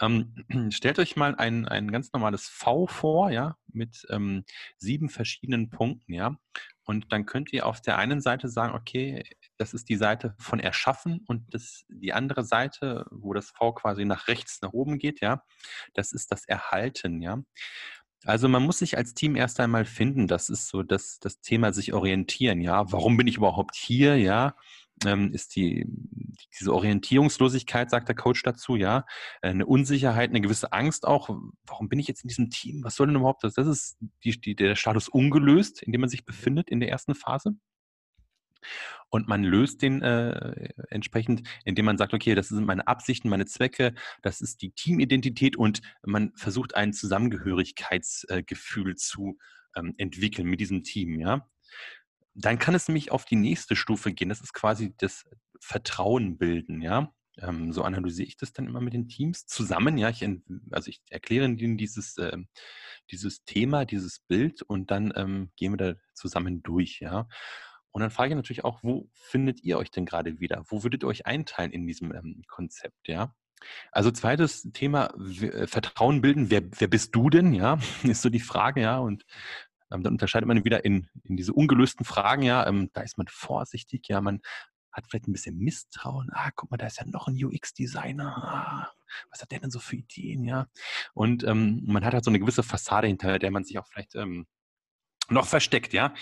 [0.00, 0.34] Ähm,
[0.70, 4.44] stellt euch mal ein, ein ganz normales V vor, ja, mit ähm,
[4.76, 6.38] sieben verschiedenen Punkten, ja.
[6.84, 9.24] Und dann könnt ihr auf der einen Seite sagen, okay,
[9.58, 14.04] das ist die Seite von Erschaffen und das, die andere Seite, wo das V quasi
[14.04, 15.42] nach rechts, nach oben geht, ja,
[15.94, 17.42] das ist das Erhalten, ja.
[18.24, 20.26] Also man muss sich als Team erst einmal finden.
[20.26, 22.90] Das ist so das, das Thema sich orientieren, ja.
[22.90, 24.56] Warum bin ich überhaupt hier, ja?
[25.06, 25.86] ähm, ist die,
[26.58, 29.04] diese Orientierungslosigkeit, sagt der Coach dazu, ja,
[29.42, 31.30] eine Unsicherheit, eine gewisse Angst auch.
[31.66, 32.82] Warum bin ich jetzt in diesem Team?
[32.84, 33.54] Was soll denn überhaupt das?
[33.54, 37.14] Das ist die, die, der Status ungelöst, in dem man sich befindet in der ersten
[37.14, 37.52] Phase.
[39.10, 43.46] Und man löst den äh, entsprechend, indem man sagt, okay, das sind meine Absichten, meine
[43.46, 49.38] Zwecke, das ist die Teamidentität und man versucht ein Zusammengehörigkeitsgefühl äh, zu
[49.76, 51.48] ähm, entwickeln mit diesem Team, ja.
[52.34, 54.28] Dann kann es nämlich auf die nächste Stufe gehen.
[54.28, 55.24] Das ist quasi das
[55.60, 57.12] Vertrauen bilden, ja.
[57.40, 59.98] Ähm, so analysiere ich das dann immer mit den Teams zusammen.
[59.98, 60.26] Ja, ich,
[60.70, 62.36] also ich erkläre ihnen dieses, äh,
[63.10, 67.28] dieses Thema, dieses Bild und dann ähm, gehen wir da zusammen durch, ja.
[67.98, 70.62] Und dann frage ich natürlich auch, wo findet ihr euch denn gerade wieder?
[70.68, 73.34] Wo würdet ihr euch einteilen in diesem ähm, Konzept, ja?
[73.90, 76.48] Also zweites Thema, äh, Vertrauen bilden.
[76.48, 77.52] Wer, wer bist du denn?
[77.54, 78.98] Ja, ist so die Frage, ja.
[78.98, 79.26] Und
[79.90, 83.26] ähm, dann unterscheidet man wieder in, in diese ungelösten Fragen, ja, ähm, da ist man
[83.28, 84.42] vorsichtig, ja, man
[84.92, 86.28] hat vielleicht ein bisschen Misstrauen.
[86.30, 88.36] Ah, guck mal, da ist ja noch ein UX-Designer.
[88.36, 88.92] Ah,
[89.28, 90.68] was hat der denn so für Ideen, ja?
[91.14, 94.14] Und ähm, man hat halt so eine gewisse Fassade, hinter der man sich auch vielleicht
[94.14, 94.46] ähm,
[95.30, 96.14] noch versteckt, ja.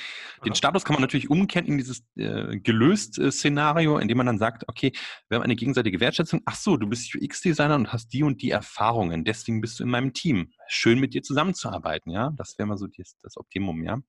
[0.44, 0.56] Den Aha.
[0.56, 4.68] Status kann man natürlich umkehren in dieses äh, gelöst äh, Szenario, indem man dann sagt,
[4.68, 4.92] okay,
[5.28, 6.42] wir haben eine gegenseitige Wertschätzung.
[6.44, 9.90] Ach so, du bist UX-Designer und hast die und die Erfahrungen, deswegen bist du in
[9.90, 10.52] meinem Team.
[10.68, 12.32] Schön mit dir zusammenzuarbeiten, ja.
[12.36, 14.00] Das wäre mal so das, das Optimum, ja.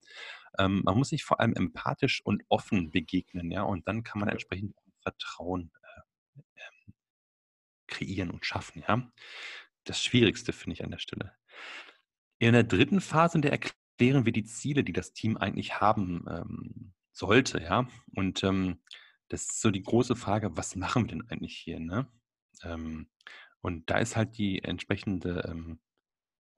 [0.58, 4.30] Ähm, man muss sich vor allem empathisch und offen begegnen, ja, und dann kann man
[4.30, 6.94] entsprechend Vertrauen äh, ähm,
[7.88, 9.12] kreieren und schaffen, ja.
[9.84, 11.34] Das Schwierigste finde ich an der Stelle.
[12.40, 16.26] In der dritten Phase der Erklärung klären wir die Ziele, die das Team eigentlich haben
[16.30, 17.88] ähm, sollte, ja.
[18.16, 18.80] Und ähm,
[19.30, 22.08] das ist so die große Frage, was machen wir denn eigentlich hier, ne?
[22.64, 23.10] Ähm,
[23.62, 25.80] und da ist halt die entsprechende ähm,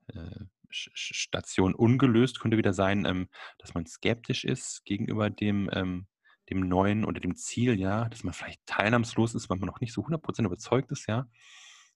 [0.08, 6.08] äh, Station ungelöst, könnte wieder sein, ähm, dass man skeptisch ist gegenüber dem, ähm,
[6.50, 9.94] dem neuen oder dem Ziel, ja, dass man vielleicht teilnahmslos ist, weil man noch nicht
[9.94, 11.28] so 100% überzeugt ist, ja.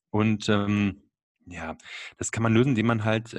[0.09, 0.47] Und
[1.45, 1.75] ja,
[2.17, 3.33] das kann man lösen, indem man halt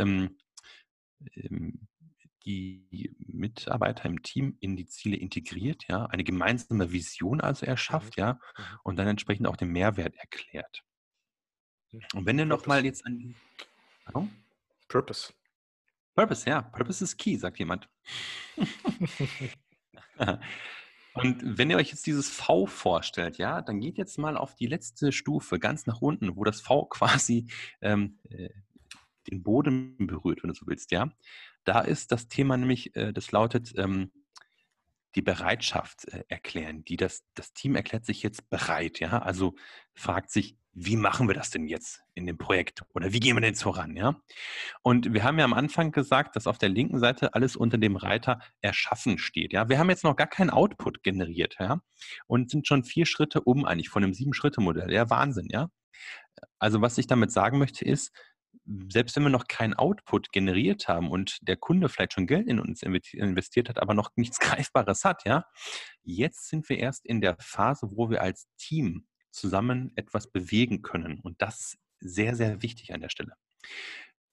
[2.45, 8.21] die Mitarbeiter im Team in die Ziele integriert, ja, eine gemeinsame Vision also erschafft, mhm.
[8.21, 8.65] ja, mhm.
[8.85, 10.85] und dann entsprechend auch den Mehrwert erklärt.
[12.15, 13.35] Und wenn ihr nochmal jetzt an.
[14.13, 14.27] Oh?
[14.89, 15.33] Purpose.
[16.15, 16.63] Purpose, ja.
[16.63, 17.89] Purpose is key, sagt jemand.
[21.15, 24.67] Und wenn ihr euch jetzt dieses V vorstellt, ja, dann geht jetzt mal auf die
[24.67, 27.47] letzte Stufe, ganz nach unten, wo das V quasi
[27.81, 28.51] ähm, äh,
[29.31, 31.09] den Boden berührt, wenn du so willst, ja.
[31.65, 34.11] Da ist das Thema nämlich, äh, das lautet ähm,
[35.15, 36.85] die Bereitschaft äh, erklären.
[36.85, 39.19] Die das, das Team erklärt sich jetzt bereit, ja.
[39.21, 39.55] Also
[39.95, 43.41] fragt sich, wie machen wir das denn jetzt in dem Projekt oder wie gehen wir
[43.41, 44.17] denn jetzt voran, ja?
[44.83, 47.95] Und wir haben ja am Anfang gesagt, dass auf der linken Seite alles unter dem
[47.95, 49.69] Reiter Erschaffen steht, ja?
[49.69, 51.81] Wir haben jetzt noch gar keinen Output generiert, ja?
[52.27, 54.93] Und sind schon vier Schritte um eigentlich von einem Sieben-Schritte-Modell.
[54.93, 55.69] Ja, Wahnsinn, ja?
[56.59, 58.13] Also was ich damit sagen möchte ist,
[58.89, 62.61] selbst wenn wir noch keinen Output generiert haben und der Kunde vielleicht schon Geld in
[62.61, 65.45] uns investiert hat, aber noch nichts Greifbares hat, ja,
[66.03, 71.21] jetzt sind wir erst in der Phase, wo wir als Team zusammen etwas bewegen können.
[71.21, 73.35] Und das ist sehr, sehr wichtig an der Stelle.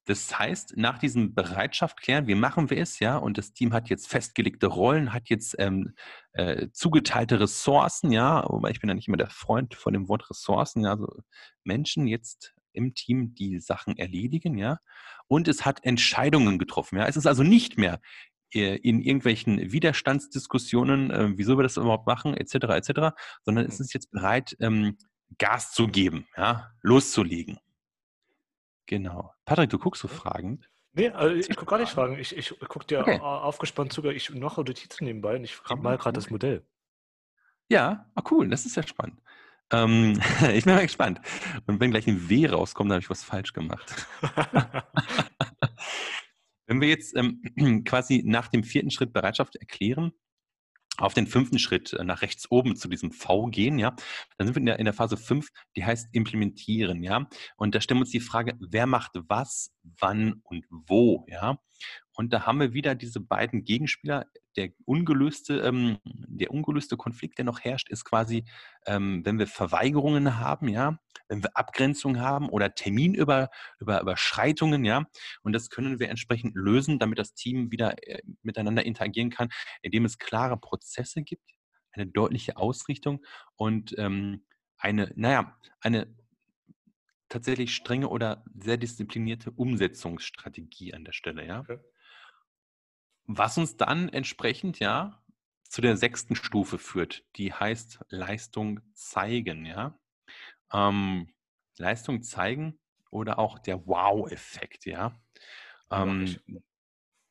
[0.06, 3.90] Das heißt, nach diesem Bereitschaft klären, wie machen wir es, ja, und das Team hat
[3.90, 5.94] jetzt festgelegte Rollen, hat jetzt ähm,
[6.34, 10.28] äh, zugeteilte Ressourcen, ja, wobei ich bin ja nicht immer der Freund von dem Wort
[10.30, 11.08] Ressourcen, ja, also
[11.64, 14.80] Menschen jetzt im Team die Sachen erledigen, ja,
[15.28, 17.08] und es hat Entscheidungen getroffen, ja.
[17.08, 18.00] Es ist also nicht mehr
[18.54, 23.86] äh, in irgendwelchen Widerstandsdiskussionen, äh, wieso wir das überhaupt machen, etc., etc., sondern es mhm.
[23.86, 24.98] ist jetzt bereit, ähm,
[25.38, 27.60] Gas zu geben, ja, loszulegen.
[28.86, 29.34] Genau.
[29.46, 30.70] Patrick, du guckst so fragend.
[30.94, 32.20] Nee, also ich gucke gar nicht fragen.
[32.20, 33.20] Ich, ich gucke dir okay.
[33.20, 36.66] aufgespannt sogar, ich mache Notizen nebenbei und ich mal gerade das Modell.
[37.70, 39.22] Ja, ah, cool, das ist ja spannend.
[39.72, 40.20] Ähm,
[40.54, 41.22] ich bin mal gespannt.
[41.66, 44.08] Und wenn gleich ein W rauskommt, dann habe ich was falsch gemacht.
[46.68, 47.42] Wenn wir jetzt ähm,
[47.86, 50.14] quasi nach dem vierten Schritt Bereitschaft erklären,
[50.98, 53.96] auf den fünften Schritt äh, nach rechts oben zu diesem V gehen, ja,
[54.38, 57.28] dann sind wir in der, in der Phase 5, die heißt implementieren, ja.
[57.58, 61.58] Und da stellen wir uns die Frage, wer macht was, wann und wo, ja.
[62.22, 64.28] Und da haben wir wieder diese beiden Gegenspieler.
[64.56, 68.44] Der ungelöste, ähm, der ungelöste Konflikt, der noch herrscht, ist quasi,
[68.86, 75.08] ähm, wenn wir Verweigerungen haben, ja, wenn wir Abgrenzungen haben oder Terminüberschreitungen, ja.
[75.42, 79.50] Und das können wir entsprechend lösen, damit das Team wieder äh, miteinander interagieren kann,
[79.82, 81.50] indem es klare Prozesse gibt,
[81.92, 84.46] eine deutliche Ausrichtung und ähm,
[84.78, 86.16] eine, naja, eine
[87.30, 91.62] tatsächlich strenge oder sehr disziplinierte Umsetzungsstrategie an der Stelle, ja.
[91.62, 91.80] Okay.
[93.34, 95.24] Was uns dann entsprechend ja
[95.64, 99.98] zu der sechsten Stufe führt, die heißt Leistung zeigen, ja.
[100.74, 101.34] Ähm,
[101.78, 105.22] Leistung zeigen oder auch der Wow-Effekt, ja.
[105.92, 106.40] Ähm,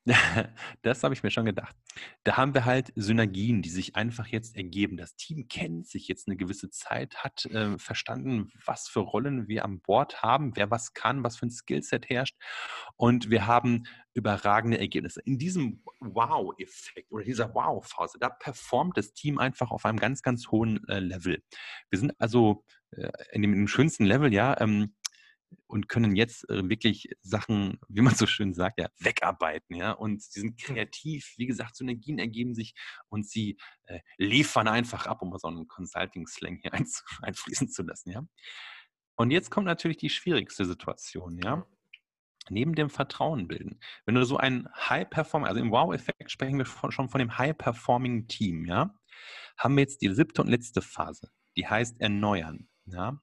[0.83, 1.77] das habe ich mir schon gedacht.
[2.25, 4.97] Da haben wir halt Synergien, die sich einfach jetzt ergeben.
[4.97, 9.65] Das Team kennt sich jetzt eine gewisse Zeit, hat äh, verstanden, was für Rollen wir
[9.65, 12.37] an Bord haben, wer was kann, was für ein Skillset herrscht.
[12.97, 13.85] Und wir haben
[14.15, 15.21] überragende Ergebnisse.
[15.21, 20.49] In diesem Wow-Effekt oder dieser Wow-Phase, da performt das Team einfach auf einem ganz, ganz
[20.49, 21.43] hohen äh, Level.
[21.91, 24.95] Wir sind also äh, in, dem, in, dem, schönsten Level, ja, ähm,
[25.67, 29.93] und können jetzt äh, wirklich Sachen, wie man so schön sagt, ja, wegarbeiten, ja.
[29.93, 32.75] Und sie sind kreativ, wie gesagt, Synergien ergeben sich
[33.09, 36.87] und sie äh, liefern einfach ab, um mal so einen Consulting-Slang hier ein,
[37.23, 38.23] einfließen zu lassen, ja.
[39.17, 41.67] Und jetzt kommt natürlich die schwierigste Situation, ja.
[42.49, 43.79] Neben dem Vertrauen bilden.
[44.07, 48.27] Wenn du so ein High-Performing, also im Wow-Effekt sprechen wir von, schon von dem High-Performing
[48.29, 48.95] Team, ja,
[49.57, 53.21] haben wir jetzt die siebte und letzte Phase, die heißt erneuern, ja.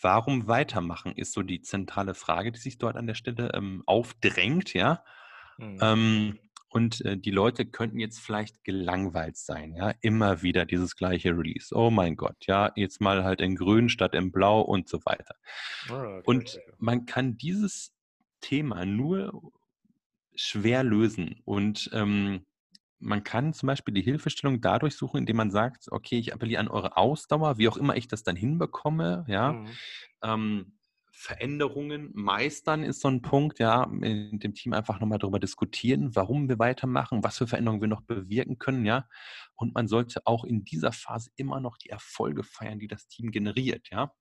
[0.00, 4.74] Warum weitermachen, ist so die zentrale Frage, die sich dort an der Stelle ähm, aufdrängt,
[4.74, 5.02] ja.
[5.58, 5.78] Mhm.
[5.80, 11.30] Ähm, und äh, die Leute könnten jetzt vielleicht gelangweilt sein, ja, immer wieder dieses gleiche
[11.30, 11.74] Release.
[11.74, 15.36] Oh mein Gott, ja, jetzt mal halt in Grün statt in Blau und so weiter.
[15.88, 17.94] Oh, okay, und man kann dieses
[18.40, 19.52] Thema nur
[20.34, 22.44] schwer lösen und ähm,
[22.98, 26.68] man kann zum Beispiel die Hilfestellung dadurch suchen, indem man sagt, okay, ich appelliere an
[26.68, 29.52] eure Ausdauer, wie auch immer ich das dann hinbekomme, ja.
[29.52, 29.68] Mhm.
[30.22, 30.72] Ähm,
[31.18, 36.48] Veränderungen meistern ist so ein Punkt, ja, in dem Team einfach nochmal darüber diskutieren, warum
[36.48, 39.08] wir weitermachen, was für Veränderungen wir noch bewirken können, ja.
[39.54, 43.30] Und man sollte auch in dieser Phase immer noch die Erfolge feiern, die das Team
[43.30, 44.12] generiert, ja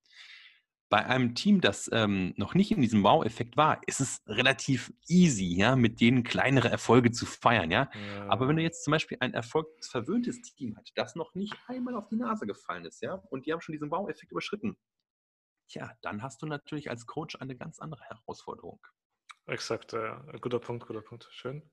[0.90, 5.56] bei einem Team, das ähm, noch nicht in diesem Wow-Effekt war, ist es relativ easy,
[5.56, 7.90] ja, mit denen kleinere Erfolge zu feiern, ja?
[7.94, 8.28] ja.
[8.28, 12.08] Aber wenn du jetzt zum Beispiel ein erfolgsverwöhntes Team hat, das noch nicht einmal auf
[12.08, 14.78] die Nase gefallen ist, ja, und die haben schon diesen Wow-Effekt überschritten,
[15.68, 18.80] tja, dann hast du natürlich als Coach eine ganz andere Herausforderung.
[19.48, 20.24] Exakt, ja.
[20.42, 21.28] Guter Punkt, guter Punkt.
[21.32, 21.70] Schön.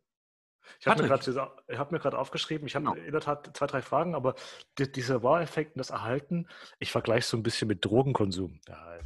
[0.80, 2.96] Ich habe mir gerade hab aufgeschrieben, ich habe genau.
[2.96, 4.34] in der Tat zwei, drei Fragen, aber
[4.78, 6.48] die, dieser Wow-Effekt und das Erhalten,
[6.78, 8.60] ich vergleiche so ein bisschen mit Drogenkonsum.
[8.68, 8.98] Ja,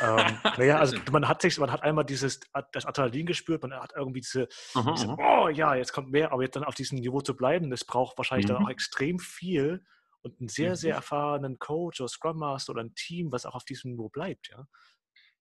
[0.00, 2.40] ähm, naja, also man hat sich, man hat einmal dieses
[2.72, 6.42] das Adrenalin gespürt, man hat irgendwie diese, aha, diese oh ja, jetzt kommt mehr, aber
[6.42, 8.54] jetzt dann auf diesem Niveau zu bleiben, das braucht wahrscheinlich mhm.
[8.54, 9.84] dann auch extrem viel
[10.22, 10.98] und einen sehr, sehr mhm.
[10.98, 14.66] erfahrenen Coach oder Scrum Master oder ein Team, was auch auf diesem Niveau bleibt, ja.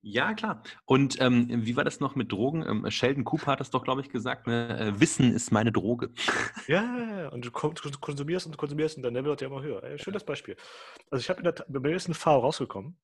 [0.05, 0.61] Ja, klar.
[0.83, 2.61] Und ähm, wie war das noch mit Drogen?
[2.67, 4.77] Ähm, Sheldon Cooper hat das doch, glaube ich, gesagt, ne?
[4.77, 6.11] äh, Wissen ist meine Droge.
[6.67, 9.97] Ja, und du konsumierst und konsumierst und dein Level wird ja immer höher.
[9.97, 10.55] Schönes Beispiel.
[11.09, 12.97] Also ich habe in der bei mir ist ein V rausgekommen.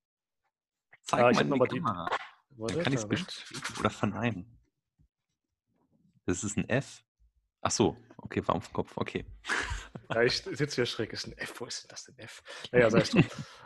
[1.03, 2.09] Zeig ah, ich mal die Kamera.
[2.51, 4.59] Die, kann ich es bestätigen oder verneinen.
[6.25, 7.03] Das ist ein F.
[7.61, 9.25] Ach so, okay, war auf dem Kopf, okay.
[10.11, 12.41] Ja, ich sitze hier schräg, ist ein F, wo ist denn das denn F?
[12.71, 13.25] Naja, sei es drum.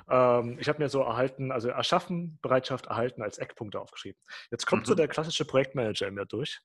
[0.10, 4.20] ähm, ich habe mir so erhalten, also erschaffen, Bereitschaft erhalten als Eckpunkte aufgeschrieben.
[4.52, 4.88] Jetzt kommt mhm.
[4.88, 6.60] so der klassische Projektmanager in mir durch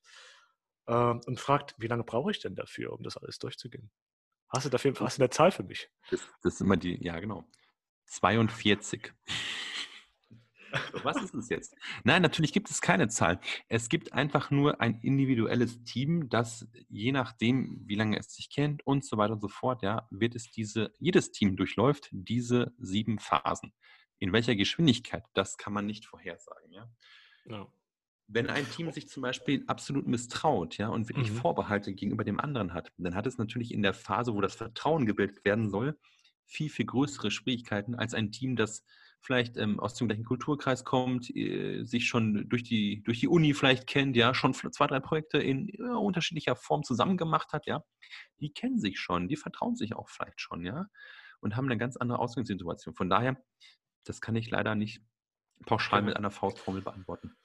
[0.88, 3.91] ähm, und fragt, wie lange brauche ich denn dafür, um das alles durchzugehen?
[4.49, 5.91] Hast du dafür, hast du eine Zahl für mich?
[6.11, 7.45] Das, das ist immer die, ja genau,
[8.07, 9.12] 42.
[11.03, 11.77] Was ist es jetzt?
[12.05, 13.41] Nein, natürlich gibt es keine Zahl.
[13.69, 18.87] Es gibt einfach nur ein individuelles Team, das je nachdem, wie lange es sich kennt
[18.87, 23.19] und so weiter und so fort, ja, wird es diese, jedes Team durchläuft diese sieben
[23.19, 23.73] Phasen.
[24.19, 26.91] In welcher Geschwindigkeit, das kann man nicht vorhersagen, ja.
[27.47, 27.67] ja.
[28.27, 31.37] Wenn ein Team sich zum Beispiel absolut misstraut, ja, und wirklich mhm.
[31.37, 35.07] Vorbehalte gegenüber dem anderen hat, dann hat es natürlich in der Phase, wo das Vertrauen
[35.07, 35.99] gebildet werden soll,
[36.45, 38.85] viel, viel größere Schwierigkeiten als ein Team, das
[39.21, 43.55] vielleicht ähm, aus dem gleichen Kulturkreis kommt, äh, sich schon durch die, durch die Uni
[43.55, 47.83] vielleicht kennt, ja, schon zwei, drei Projekte in äh, unterschiedlicher Form zusammen gemacht hat, ja,
[48.41, 50.87] die kennen sich schon, die vertrauen sich auch vielleicht schon, ja,
[51.41, 52.95] und haben eine ganz andere Ausgangssituation.
[52.95, 53.37] Von daher,
[54.05, 55.03] das kann ich leider nicht
[55.67, 57.37] pauschal mit einer Faustformel beantworten.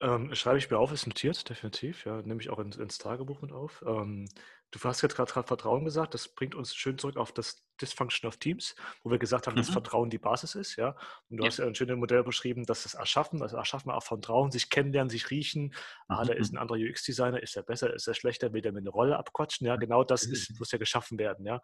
[0.00, 2.04] Ähm, schreibe ich mir auf, ist notiert, definitiv.
[2.04, 3.84] Ja, nehme ich auch ins, ins Tagebuch mit auf.
[3.86, 4.28] Ähm,
[4.72, 8.38] du hast jetzt gerade Vertrauen gesagt, das bringt uns schön zurück auf das Dysfunction of
[8.38, 9.58] Teams, wo wir gesagt haben, mhm.
[9.58, 10.76] dass Vertrauen die Basis ist.
[10.76, 10.96] Ja?
[11.28, 11.48] Und du ja.
[11.48, 15.10] hast ja ein schönes Modell beschrieben, dass das Erschaffen, also Erschaffen auch Vertrauen, sich kennenlernen,
[15.10, 15.74] sich riechen.
[16.08, 16.58] Ah, da ist mhm.
[16.58, 19.66] ein anderer UX-Designer, ist er besser, ist er schlechter, will der mir eine Rolle abquatschen.
[19.66, 21.60] Ja, genau das ist, muss ja geschaffen werden, ja,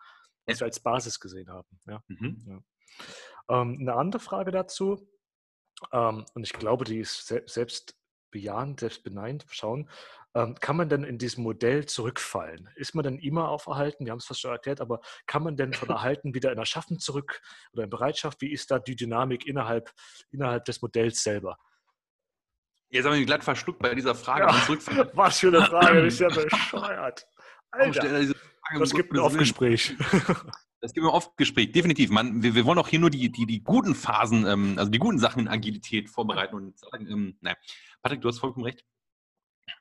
[0.47, 1.68] was wir als Basis gesehen haben.
[1.87, 2.03] Ja?
[2.09, 2.44] Mhm.
[2.47, 3.61] ja.
[3.61, 5.09] Ähm, eine andere Frage dazu,
[5.92, 7.94] ähm, und ich glaube, die ist selbst
[8.31, 9.88] bejahend, selbst beneint schauen,
[10.33, 12.69] kann man denn in diesem Modell zurückfallen?
[12.77, 14.05] Ist man denn immer auf Erhalten?
[14.05, 16.99] Wir haben es fast schon erklärt, aber kann man denn von Erhalten wieder in Erschaffen
[16.99, 17.41] zurück
[17.73, 18.41] oder in Bereitschaft?
[18.41, 19.91] Wie ist da die Dynamik innerhalb,
[20.31, 21.59] innerhalb des Modells selber?
[22.91, 24.47] Jetzt haben wir glatt verschluckt bei dieser Frage.
[24.47, 27.27] Ja, was für eine Frage, das ist ja bescheuert.
[27.71, 28.35] Alter,
[28.79, 29.95] das gibt ein Aufgespräch.
[30.81, 32.11] Das gibt ein Aufgespräch, definitiv.
[32.11, 34.99] Man, wir, wir, wollen auch hier nur die, die, die guten Phasen, ähm, also die
[34.99, 37.57] guten Sachen in Agilität vorbereiten und sagen, ähm, nein.
[38.01, 38.85] Patrick, du hast vollkommen recht.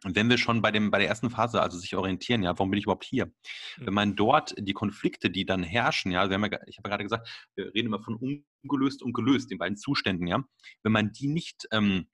[0.03, 2.71] Und wenn wir schon bei, dem, bei der ersten Phase, also sich orientieren, ja, warum
[2.71, 3.31] bin ich überhaupt hier?
[3.77, 3.93] Wenn mhm.
[3.93, 7.03] man dort die Konflikte, die dann herrschen, ja, wir haben ja, ich habe ja gerade
[7.03, 10.43] gesagt, wir reden immer von ungelöst und gelöst, den beiden Zuständen, ja,
[10.83, 12.07] wenn man die nicht ähm,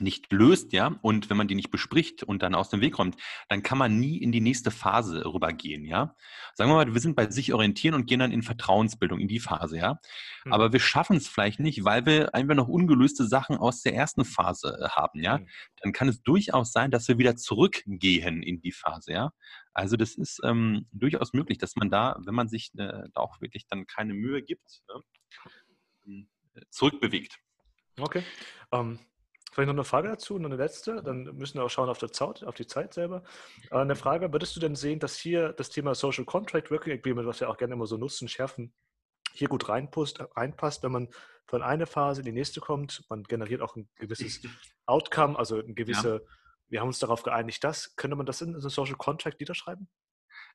[0.00, 3.16] nicht löst, ja, und wenn man die nicht bespricht und dann aus dem Weg räumt,
[3.48, 6.16] dann kann man nie in die nächste Phase rübergehen, ja.
[6.54, 9.40] Sagen wir mal, wir sind bei sich orientieren und gehen dann in Vertrauensbildung, in die
[9.40, 10.00] Phase, ja.
[10.44, 10.52] Mhm.
[10.52, 14.24] Aber wir schaffen es vielleicht nicht, weil wir einfach noch ungelöste Sachen aus der ersten
[14.24, 15.38] Phase äh, haben, ja.
[15.38, 15.48] Mhm.
[15.82, 19.32] Dann kann es durchaus sein, dass wir wieder zurückgehen in die Phase, ja.
[19.72, 23.40] Also das ist ähm, durchaus möglich, dass man da, wenn man sich äh, da auch
[23.40, 24.82] wirklich dann keine Mühe gibt,
[26.06, 26.26] ne,
[26.70, 27.38] zurückbewegt.
[27.98, 28.22] Okay.
[28.70, 28.98] Um ähm,
[29.54, 32.10] Vielleicht noch eine Frage dazu, noch eine letzte, dann müssen wir auch schauen auf, der
[32.10, 33.22] Zeit, auf die Zeit selber.
[33.70, 37.28] Äh, eine Frage, würdest du denn sehen, dass hier das Thema Social Contract Working Agreement,
[37.28, 38.74] was wir auch gerne immer so nutzen, schärfen,
[39.32, 41.08] hier gut reinpasst, reinpasst, wenn man
[41.46, 44.42] von einer Phase in die nächste kommt, man generiert auch ein gewisses
[44.86, 46.20] Outcome, also ein gewisse, ja.
[46.66, 49.88] wir haben uns darauf geeinigt, das, könnte man das in so Social Contract niederschreiben?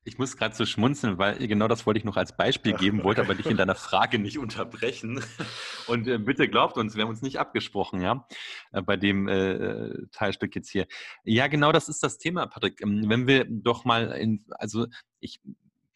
[0.06, 3.22] Ich muss gerade so schmunzeln, weil genau das wollte ich noch als Beispiel geben, wollte
[3.22, 5.24] aber dich in deiner Frage nicht unterbrechen.
[5.88, 8.26] Und äh, bitte glaubt uns, wir haben uns nicht abgesprochen, ja,
[8.72, 10.88] äh, bei dem äh, Teilstück jetzt hier.
[11.24, 12.82] Ja, genau das ist das Thema, Patrick.
[12.82, 14.88] Ähm, wenn wir doch mal in, also
[15.20, 15.42] ich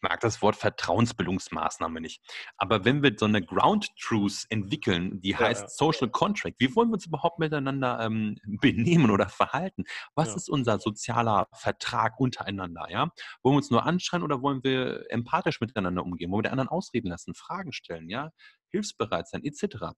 [0.04, 2.22] mag das Wort Vertrauensbildungsmaßnahme nicht.
[2.58, 5.68] Aber wenn wir so eine Ground Truth entwickeln, die heißt ja.
[5.68, 9.84] Social Contract, wie wollen wir uns überhaupt miteinander ähm, benehmen oder verhalten?
[10.14, 10.36] Was ja.
[10.36, 12.86] ist unser sozialer Vertrag untereinander?
[12.90, 13.10] Ja?
[13.42, 16.30] Wollen wir uns nur anschreien oder wollen wir empathisch miteinander umgehen?
[16.30, 18.30] Wollen wir den anderen ausreden lassen, Fragen stellen, ja?
[18.68, 19.94] hilfsbereit sein, etc.?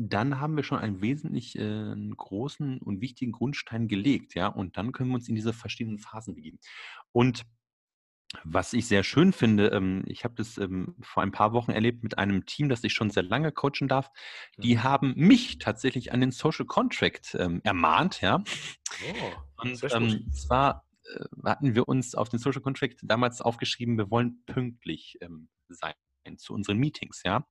[0.00, 4.92] dann haben wir schon einen wesentlich äh, großen und wichtigen Grundstein gelegt, ja, und dann
[4.92, 6.60] können wir uns in diese verschiedenen Phasen begeben.
[7.10, 7.44] Und
[8.44, 12.02] was ich sehr schön finde, ähm, ich habe das ähm, vor ein paar Wochen erlebt
[12.02, 14.10] mit einem Team, das ich schon sehr lange coachen darf.
[14.58, 14.82] Die mhm.
[14.82, 18.42] haben mich tatsächlich an den Social Contract ähm, ermahnt, ja.
[19.08, 20.84] Oh, und zwar
[21.42, 25.18] hatten wir uns auf den Social Contract damals aufgeschrieben, wir wollen pünktlich
[25.68, 25.94] sein
[26.36, 27.46] zu unseren Meetings, ja.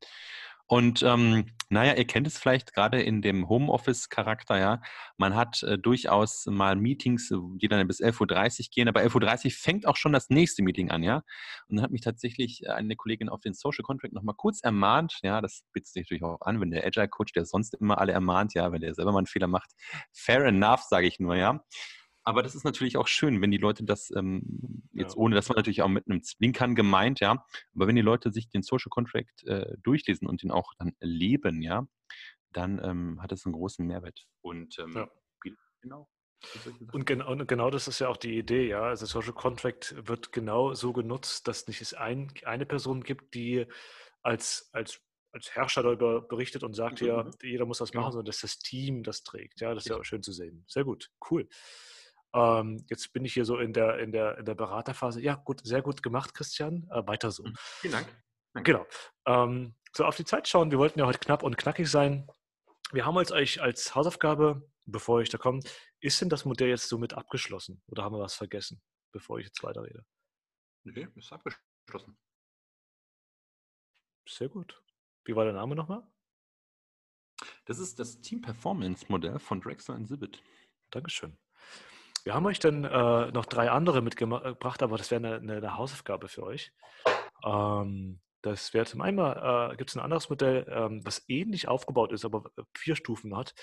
[0.67, 4.81] Und ähm, naja, ihr kennt es vielleicht gerade in dem Homeoffice-Charakter, ja.
[5.17, 9.51] Man hat äh, durchaus mal Meetings, die dann bis 11.30 Uhr gehen, aber 11.30 Uhr
[9.51, 11.23] fängt auch schon das nächste Meeting an, ja.
[11.67, 15.19] Und dann hat mich tatsächlich äh, eine Kollegin auf den Social Contract nochmal kurz ermahnt,
[15.23, 18.53] ja, das bietet sich natürlich auch an, wenn der Agile-Coach, der sonst immer alle ermahnt,
[18.53, 19.71] ja, wenn der selber mal einen Fehler macht,
[20.13, 21.61] fair enough, sage ich nur, ja.
[22.27, 25.17] Aber das ist natürlich auch schön, wenn die Leute das, ähm, jetzt ja.
[25.17, 28.49] ohne, dass man natürlich auch mit einem Zwinkern gemeint, ja, aber wenn die Leute sich
[28.49, 31.87] den Social Contract äh, durchlesen und den auch dann leben, ja,
[32.51, 34.27] dann ähm, hat es einen großen Mehrwert.
[34.41, 35.09] Und ähm, ja.
[35.81, 36.09] genau.
[36.91, 38.81] Und genau, genau das ist ja auch die Idee, ja.
[38.81, 43.67] Also Social Contract wird genau so genutzt, dass nicht es ein, eine Person gibt, die
[44.21, 47.07] als, als als Herrscher darüber berichtet und sagt, mhm.
[47.07, 47.31] ja, mhm.
[47.41, 48.11] jeder muss das machen, genau.
[48.11, 49.61] sondern dass das Team das trägt.
[49.61, 50.65] Ja, das ist ja, ja auch schön zu sehen.
[50.67, 51.47] Sehr gut, cool.
[52.37, 55.21] Ähm, jetzt bin ich hier so in der, in, der, in der Beraterphase.
[55.21, 56.87] Ja, gut, sehr gut gemacht, Christian.
[56.91, 57.43] Äh, weiter so.
[57.43, 57.55] Mhm.
[57.57, 58.23] Vielen Dank.
[58.53, 58.71] Danke.
[58.71, 58.85] Genau.
[59.25, 60.69] Ähm, so, auf die Zeit schauen.
[60.69, 62.27] Wir wollten ja heute knapp und knackig sein.
[62.91, 65.61] Wir haben uns euch als Hausaufgabe, bevor ich da komme,
[65.99, 67.81] ist denn das Modell jetzt somit abgeschlossen?
[67.87, 70.05] Oder haben wir was vergessen, bevor ich jetzt weiterrede?
[70.83, 72.17] Nee, ist abgeschlossen.
[74.29, 74.79] Sehr gut.
[75.25, 76.03] Wie war der Name nochmal?
[77.65, 80.41] Das ist das Team Performance Modell von Drexler und Sibit.
[80.91, 81.37] Dankeschön.
[82.27, 86.27] Wir haben euch dann äh, noch drei andere mitgebracht, aber das wäre eine, eine, Hausaufgabe
[86.27, 86.73] für euch.
[87.45, 92.11] Ähm, das wäre zum einen äh, gibt es ein anderes Modell, ähm, das ähnlich aufgebaut
[92.11, 93.53] ist, aber äh, vier Stufen hat.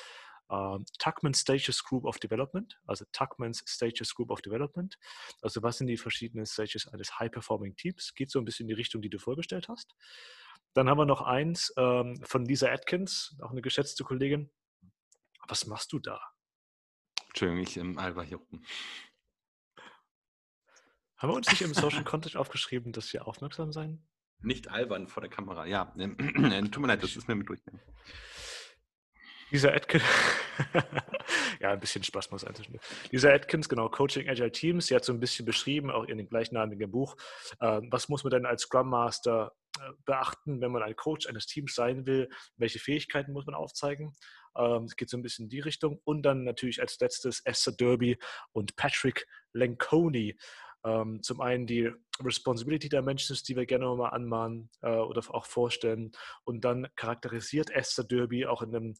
[0.50, 4.96] Ähm, Tuckman Stages Group of Development, also Tuckman's Stages Group of Development.
[5.42, 8.14] Also was sind die verschiedenen Stages eines High-Performing Teams?
[8.14, 9.94] Geht so ein bisschen in die Richtung, die du vorgestellt hast.
[10.72, 14.50] Dann haben wir noch eins ähm, von Lisa Atkins, auch eine geschätzte Kollegin.
[15.48, 16.18] Was machst du da?
[17.34, 18.64] Entschuldigung, ich im Alba hier rum.
[21.16, 24.06] Haben wir uns nicht im Social Content aufgeschrieben, dass wir aufmerksam sein?
[24.38, 25.86] Nicht albern vor der Kamera, ja.
[25.96, 27.84] Tut mir leid, das ist mir mit durchgegangen.
[29.50, 30.04] Dieser Atkins,
[31.60, 32.54] ja, ein bisschen Spaß muss sein.
[33.10, 36.28] Dieser Atkins, genau, Coaching Agile Teams, sie hat so ein bisschen beschrieben, auch in dem
[36.28, 37.16] gleichnamigen Buch,
[37.58, 41.46] äh, was muss man denn als Scrum Master äh, beachten, wenn man ein Coach eines
[41.46, 44.14] Teams sein will, welche Fähigkeiten muss man aufzeigen.
[44.56, 46.00] Ähm, es geht so ein bisschen in die Richtung.
[46.04, 48.18] Und dann natürlich als letztes Esther Derby
[48.52, 50.36] und Patrick Lenconi.
[50.84, 51.90] Ähm, zum einen die
[52.22, 56.12] Responsibility Dimensions, die wir gerne mal anmahnen äh, oder auch vorstellen.
[56.44, 58.94] Und dann charakterisiert Esther Derby auch in einem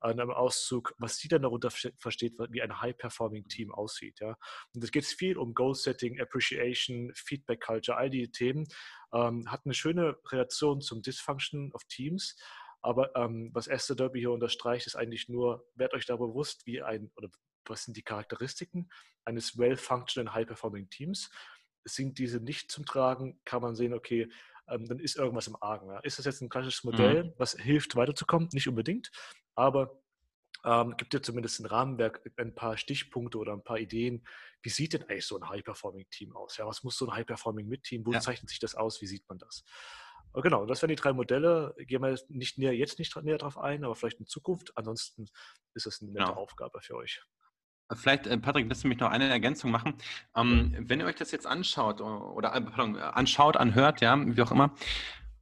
[0.00, 4.18] an einem Auszug, was sie dann darunter versteht, wie ein High-Performing-Team aussieht.
[4.20, 4.36] Ja.
[4.74, 8.66] Und es geht viel um Goal-Setting, Appreciation, Feedback-Culture, all die Themen.
[9.12, 12.36] Ähm, hat eine schöne Relation zum Dysfunction of Teams.
[12.82, 16.82] Aber ähm, was Esther Derby hier unterstreicht, ist eigentlich nur, werdet euch da bewusst, wie
[16.82, 17.28] ein, oder
[17.66, 18.90] was sind die Charakteristiken
[19.24, 21.30] eines well-functioning, high-performing Teams.
[21.84, 24.30] Sind diese nicht zum Tragen, kann man sehen, okay,
[24.68, 25.88] ähm, dann ist irgendwas im Argen.
[25.88, 25.98] Ja.
[26.00, 27.34] Ist das jetzt ein klassisches Modell, mhm.
[27.36, 28.48] was hilft, weiterzukommen?
[28.52, 29.10] Nicht unbedingt,
[29.54, 30.00] aber
[30.64, 34.26] ähm, gibt dir zumindest ein Rahmenwerk, ein paar Stichpunkte oder ein paar Ideen.
[34.62, 36.58] Wie sieht denn eigentlich so ein High-Performing-Team aus?
[36.58, 38.04] Ja, was muss so ein High-Performing-Mit-Team?
[38.04, 38.20] Wo ja.
[38.20, 39.00] zeichnet sich das aus?
[39.00, 39.64] Wie sieht man das?
[40.34, 41.74] Äh, genau, das wären die drei Modelle.
[41.78, 44.72] Gehen wir nicht näher, jetzt nicht näher drauf ein, aber vielleicht in Zukunft.
[44.76, 45.26] Ansonsten
[45.74, 46.38] ist es eine nette genau.
[46.38, 47.22] Aufgabe für euch.
[47.92, 49.94] Vielleicht, äh, Patrick, lässt du mich noch eine Ergänzung machen.
[50.36, 54.52] Ähm, wenn ihr euch das jetzt anschaut oder äh, pardon, anschaut, anhört, ja, wie auch
[54.52, 54.74] immer,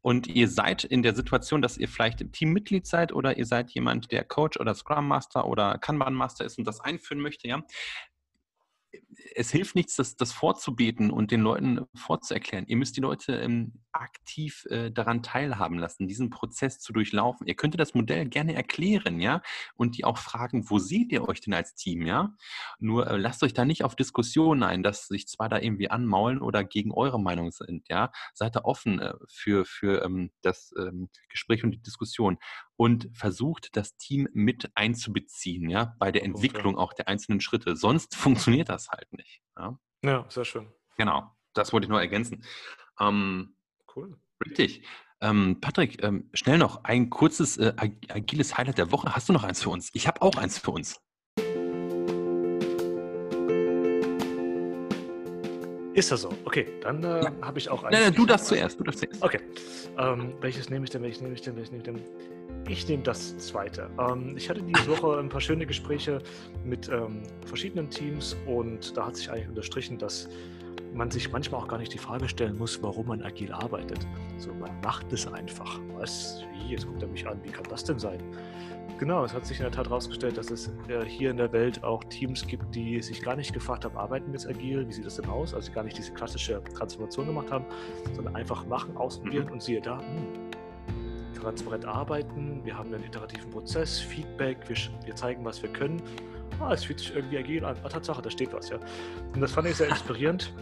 [0.01, 4.11] und ihr seid in der Situation, dass ihr vielleicht Teammitglied seid oder ihr seid jemand,
[4.13, 7.63] der Coach oder Scrum Master oder Kanban Master ist und das einführen möchte, ja,
[9.35, 12.67] es hilft nichts, das, das vorzubeten und den Leuten vorzuerklären.
[12.67, 17.47] Ihr müsst die Leute ähm, aktiv äh, daran teilhaben lassen, diesen Prozess zu durchlaufen.
[17.47, 19.43] Ihr könntet das Modell gerne erklären, ja,
[19.75, 22.35] und die auch fragen, wo seht ihr euch denn als Team, ja?
[22.79, 26.41] Nur äh, lasst euch da nicht auf Diskussionen ein, dass sich zwar da irgendwie anmaulen
[26.41, 28.11] oder gegen eure Meinung sind, ja.
[28.35, 32.39] Seid da offen äh, für, für ähm, das ähm, Gespräch und die Diskussion
[32.79, 37.75] und versucht, das Team mit einzubeziehen, ja, bei der Entwicklung auch der einzelnen Schritte.
[37.75, 39.43] Sonst funktioniert das halt nicht.
[39.59, 40.73] Ja, ja sehr schön.
[40.97, 42.45] Genau, das wollte ich nur ergänzen.
[43.01, 43.57] Ähm,
[43.97, 44.17] cool.
[44.47, 44.85] Richtig.
[45.21, 49.13] Ähm, Patrick, ähm, schnell noch ein kurzes äh, agiles Highlight der Woche.
[49.13, 49.91] Hast du noch eins für uns?
[49.93, 51.01] Ich habe auch eins für uns.
[55.99, 56.31] Ist das so?
[56.45, 57.33] Okay, dann äh, ja.
[57.43, 57.93] habe ich auch eins.
[57.93, 58.79] Nein, nein, du darfst zuerst.
[58.79, 59.21] Du darfst zuerst.
[59.21, 59.41] Okay.
[59.99, 61.03] Ähm, welches nehme ich denn?
[61.03, 61.57] Welches nehme ich denn?
[61.57, 62.03] Welches nehme ich denn?
[62.69, 63.91] Ich nehme das zweite.
[63.99, 66.23] Ähm, ich hatte diese Woche ein paar schöne Gespräche
[66.65, 70.29] mit ähm, verschiedenen Teams und da hat sich eigentlich unterstrichen, dass
[70.95, 74.07] man sich manchmal auch gar nicht die Frage stellen muss, warum man agil arbeitet.
[74.39, 75.81] So, man macht es einfach.
[75.97, 76.45] Was?
[76.53, 76.73] Wie?
[76.73, 77.41] Jetzt guckt er mich an.
[77.43, 78.23] Wie kann das denn sein?
[78.99, 81.85] Genau, es hat sich in der Tat herausgestellt, dass es äh, hier in der Welt
[81.85, 85.07] auch Teams gibt, die sich gar nicht gefragt haben, arbeiten wir jetzt agil, wie sieht
[85.07, 85.55] das denn aus?
[85.55, 87.65] Also gar nicht diese klassische Transformation gemacht haben,
[88.15, 89.53] sondern einfach machen, ausprobieren mhm.
[89.53, 90.51] und siehe da, hm,
[91.41, 96.03] transparent arbeiten, wir haben einen iterativen Prozess, Feedback, wir, wir zeigen, was wir können.
[96.59, 97.77] Ah, es fühlt sich irgendwie agil an.
[97.85, 98.79] Ah, Tatsache, da steht was, ja.
[99.33, 100.53] Und das fand ich sehr inspirierend.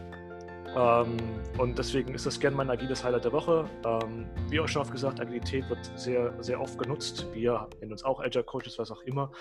[0.77, 1.16] Ähm,
[1.59, 3.64] und deswegen ist das gerne mein agiles Highlight der Woche.
[3.85, 7.27] Ähm, wie auch schon oft gesagt, Agilität wird sehr, sehr oft genutzt.
[7.33, 9.33] Wir nennen uns auch Agile Coaches, was auch immer.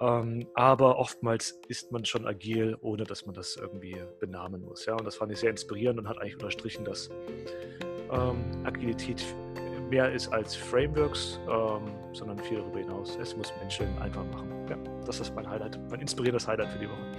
[0.00, 4.86] Ähm, aber oftmals ist man schon agil, ohne dass man das irgendwie benamen muss.
[4.86, 4.94] Ja?
[4.94, 7.10] Und das fand ich sehr inspirierend und hat eigentlich unterstrichen, dass
[8.12, 9.24] ähm, Agilität
[9.90, 13.16] mehr ist als Frameworks, ähm, sondern viel darüber hinaus.
[13.20, 14.50] Es muss Menschen einfach machen.
[14.68, 17.12] Ja, das ist mein Highlight, mein inspirierendes Highlight für die Woche.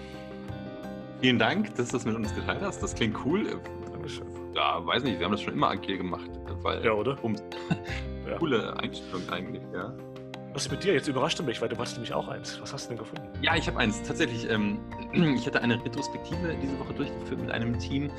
[1.20, 2.82] Vielen Dank, dass du das mit uns geteilt hast.
[2.84, 3.60] Das klingt cool.
[3.92, 4.28] Dankeschön.
[4.54, 6.30] Ja, weiß nicht, wir haben das schon immer agil gemacht.
[6.62, 7.18] Weil, ja, oder?
[7.24, 7.36] Um,
[8.28, 8.38] ja.
[8.38, 9.94] Coole Einstellung eigentlich, ja.
[10.58, 10.94] Was ist mit dir?
[10.94, 12.60] Jetzt überrascht du mich, weil du hast nämlich auch eins.
[12.60, 13.28] Was hast du denn gefunden?
[13.44, 14.02] Ja, ich habe eins.
[14.02, 14.50] Tatsächlich.
[14.50, 14.80] Ähm,
[15.14, 18.10] ich hatte eine Retrospektive diese Woche durchgeführt mit einem Team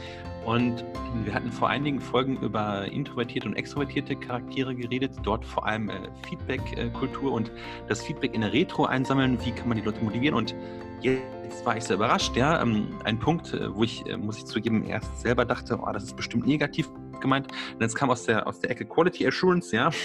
[0.44, 0.84] und
[1.24, 5.14] wir hatten vor einigen Folgen über introvertierte und extrovertierte Charaktere geredet.
[5.24, 5.94] Dort vor allem äh,
[6.28, 7.50] Feedback-Kultur und
[7.88, 9.44] das Feedback in der Retro einsammeln.
[9.44, 10.36] Wie kann man die Leute motivieren?
[10.36, 10.54] Und
[11.00, 12.36] jetzt war ich sehr überrascht.
[12.36, 15.90] Ja, ähm, ein Punkt, äh, wo ich, äh, muss ich zugeben, erst selber dachte, oh,
[15.92, 17.48] das ist bestimmt negativ gemeint.
[17.74, 19.90] Und jetzt kam aus der, aus der Ecke Quality Assurance, ja.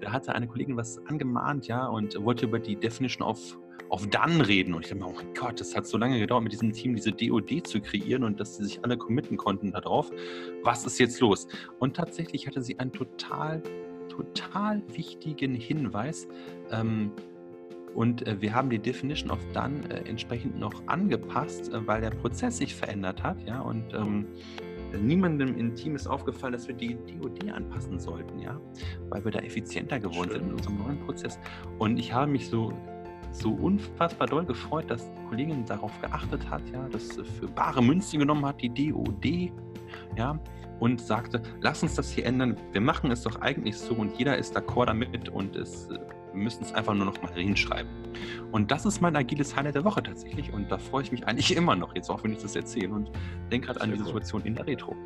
[0.00, 3.58] da hatte eine Kollegin was angemahnt, ja, und wollte über die Definition of,
[3.90, 4.74] of Done reden.
[4.74, 6.94] Und ich dachte mir, oh mein Gott, das hat so lange gedauert, mit diesem Team
[6.94, 10.10] diese DOD zu kreieren und dass sie sich alle committen konnten darauf.
[10.62, 11.46] Was ist jetzt los?
[11.78, 13.62] Und tatsächlich hatte sie einen total,
[14.08, 16.28] total wichtigen Hinweis.
[16.70, 17.12] Ähm,
[17.94, 22.10] und äh, wir haben die Definition of Done äh, entsprechend noch angepasst, äh, weil der
[22.10, 24.26] Prozess sich verändert hat, ja, und ähm,
[24.98, 28.60] niemandem im Team ist aufgefallen, dass wir die DOD anpassen sollten, ja,
[29.08, 30.40] weil wir da effizienter geworden Schön.
[30.40, 31.38] sind in unserem neuen Prozess.
[31.78, 32.72] Und ich habe mich so
[33.32, 38.18] so unfassbar doll gefreut, dass die Kollegin darauf geachtet hat, ja, das für bare Münzen
[38.18, 39.52] genommen hat, die DOD,
[40.16, 40.38] ja,
[40.80, 42.56] und sagte, lass uns das hier ändern.
[42.72, 45.98] Wir machen es doch eigentlich so und jeder ist d'accord damit und es äh,
[46.32, 47.90] wir müssen es einfach nur noch mal hinschreiben.
[48.52, 50.52] Und das ist mein agiles Highlight der Woche tatsächlich.
[50.52, 53.10] Und da freue ich mich eigentlich immer noch, jetzt auch wenn ich das erzähle und
[53.50, 53.98] denke gerade an die.
[54.00, 54.96] Situation in der Retro.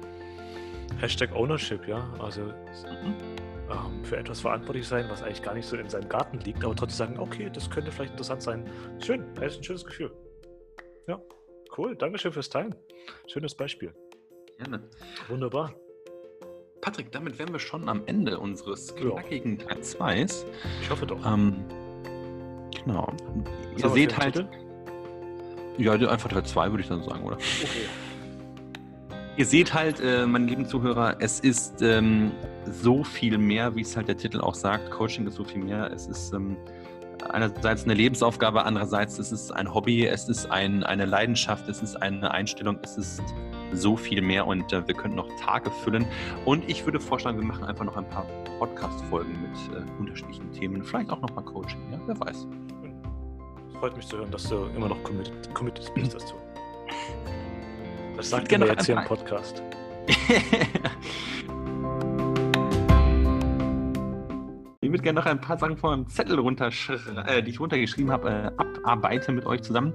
[0.98, 2.08] Hashtag Ownership, ja.
[2.18, 3.14] Also mhm.
[3.70, 6.74] ähm, für etwas verantwortlich sein, was eigentlich gar nicht so in seinem Garten liegt, aber
[6.74, 8.70] trotzdem sagen, okay, das könnte vielleicht interessant sein.
[9.04, 10.12] Schön, das ist ein schönes Gefühl.
[11.06, 11.20] Ja,
[11.76, 11.96] cool.
[11.96, 12.74] Dankeschön fürs Teilen.
[13.26, 13.92] Schönes Beispiel.
[14.58, 14.88] Gerne.
[15.28, 15.74] Wunderbar.
[16.84, 20.26] Patrick, damit wären wir schon am Ende unseres knackigen Teil 2.
[20.82, 21.24] Ich hoffe doch.
[21.24, 21.64] Ähm,
[22.84, 23.10] genau.
[23.72, 24.34] Was Ihr seht halt.
[24.34, 24.48] Titel?
[25.78, 27.36] Ja, einfach Teil 2 würde ich dann sagen, oder?
[27.36, 27.88] Okay.
[29.38, 32.32] Ihr seht halt, äh, meine lieben Zuhörer, es ist ähm,
[32.70, 34.90] so viel mehr, wie es halt der Titel auch sagt.
[34.90, 35.90] Coaching ist so viel mehr.
[35.90, 36.54] Es ist ähm,
[37.30, 41.96] einerseits eine Lebensaufgabe, andererseits ist es ein Hobby, es ist ein, eine Leidenschaft, es ist
[41.96, 43.22] eine Einstellung, es ist
[43.76, 46.06] so viel mehr und äh, wir könnten noch Tage füllen.
[46.44, 48.26] Und ich würde vorschlagen, wir machen einfach noch ein paar
[48.58, 52.00] Podcast-Folgen mit äh, unterschiedlichen Themen, vielleicht auch noch mal Coaching, ja?
[52.06, 52.46] wer weiß.
[53.68, 56.34] Es freut mich zu hören, dass du immer noch committed, committed bist dazu.
[58.16, 59.60] Das sagt ihr jetzt hier im Podcast.
[64.94, 66.70] würde gerne noch ein paar Sachen von meinem Zettel runter,
[67.26, 69.92] äh, die ich runtergeschrieben habe, äh, abarbeiten mit euch zusammen.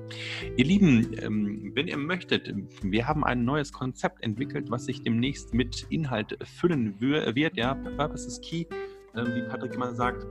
[0.58, 5.54] Ihr Lieben, ähm, wenn ihr möchtet, wir haben ein neues Konzept entwickelt, was sich demnächst
[5.54, 7.56] mit Inhalt füllen wird.
[7.56, 8.66] Ja, Purpose is Key
[9.14, 10.26] äh, wie Patrick immer sagt,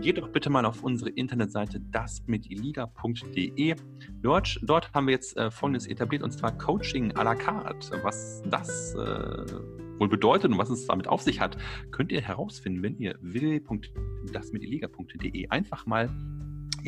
[0.00, 3.76] geht doch bitte mal auf unsere Internetseite dasmitiliga.de.
[4.22, 8.02] Dort, dort haben wir jetzt äh, Folgendes etabliert, und zwar Coaching à la carte.
[8.02, 11.56] Was das äh, wohl bedeutet und was es damit auf sich hat,
[11.90, 16.10] könnt ihr herausfinden, wenn ihr www.dasmitiliga.de einfach mal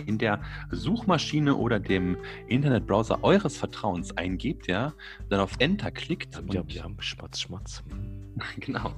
[0.05, 4.93] in der Suchmaschine oder dem Internetbrowser eures Vertrauens eingebt, ja,
[5.31, 6.35] dann auf Enter klickt.
[6.53, 7.83] Ja, und, ja, Schmatz, Schmatz.
[8.61, 8.93] genau.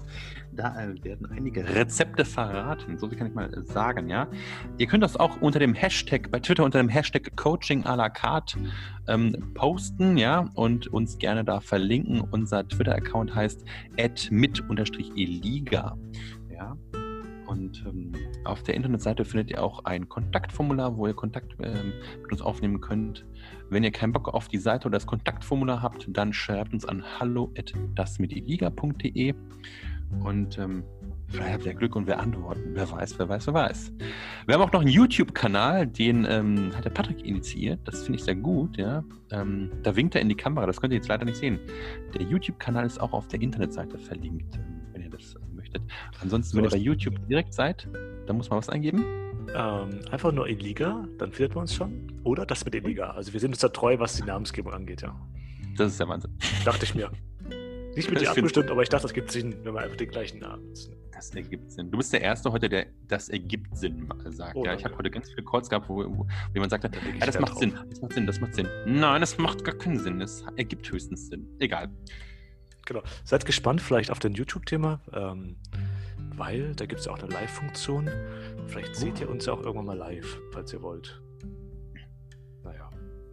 [0.58, 4.26] Da äh, werden einige Rezepte verraten, so wie kann ich mal sagen, ja.
[4.76, 8.08] Ihr könnt das auch unter dem Hashtag, bei Twitter unter dem Hashtag Coaching à la
[8.08, 8.58] carte
[9.06, 12.22] ähm, posten, ja, und uns gerne da verlinken.
[12.32, 13.64] Unser Twitter-Account heißt
[14.32, 15.96] mit-eliga,
[16.50, 16.76] ja.
[17.46, 18.10] Und ähm,
[18.44, 22.80] auf der Internetseite findet ihr auch ein Kontaktformular, wo ihr Kontakt ähm, mit uns aufnehmen
[22.80, 23.24] könnt.
[23.70, 27.04] Wenn ihr keinen Bock auf die Seite oder das Kontaktformular habt, dann schreibt uns an
[27.20, 29.36] hallo@dasmitiliga.de
[30.24, 30.84] und ähm,
[31.28, 32.70] vielleicht habt ihr Glück und wir antworten.
[32.72, 33.92] Wer weiß, wer weiß, wer weiß.
[34.46, 37.80] Wir haben auch noch einen YouTube-Kanal, den ähm, hat der Patrick initiiert.
[37.84, 39.04] Das finde ich sehr gut, ja.
[39.30, 41.58] Ähm, da winkt er in die Kamera, das könnt ihr jetzt leider nicht sehen.
[42.14, 44.58] Der YouTube-Kanal ist auch auf der Internetseite verlinkt,
[44.92, 45.82] wenn ihr das möchtet.
[46.22, 47.88] Ansonsten, so wenn ihr bei YouTube direkt seid,
[48.26, 49.04] dann muss man was eingeben.
[49.54, 52.12] Ähm, einfach nur Eliga, dann findet man uns schon.
[52.24, 53.10] Oder das mit Eliga.
[53.10, 55.14] Also wir sind uns da treu, was die Namensgebung angeht, ja.
[55.76, 56.32] Das ist der Wahnsinn.
[56.64, 57.10] Dachte ich mir.
[57.98, 60.38] Nicht mit dir abgestimmt, aber ich dachte, das gibt Sinn, wenn man einfach den gleichen
[60.38, 60.96] Namen nimmt.
[61.12, 61.90] Das ergibt Sinn.
[61.90, 64.54] Du bist der Erste heute, der das ergibt Sinn sagt.
[64.54, 66.90] Oh, ja, ich habe heute ganz viele Calls gehabt, wo, wo jemand sagt, ja,
[67.26, 67.58] das macht drauf.
[67.58, 68.68] Sinn, das macht Sinn, das macht Sinn.
[68.86, 70.20] Nein, das macht gar keinen Sinn.
[70.20, 71.48] Das ergibt höchstens Sinn.
[71.58, 71.88] Egal.
[72.86, 73.02] Genau.
[73.24, 75.56] Seid gespannt vielleicht auf den YouTube-Thema, ähm,
[76.36, 78.08] weil da gibt es auch eine Live-Funktion.
[78.68, 81.20] Vielleicht seht ihr uns ja auch irgendwann mal live, falls ihr wollt.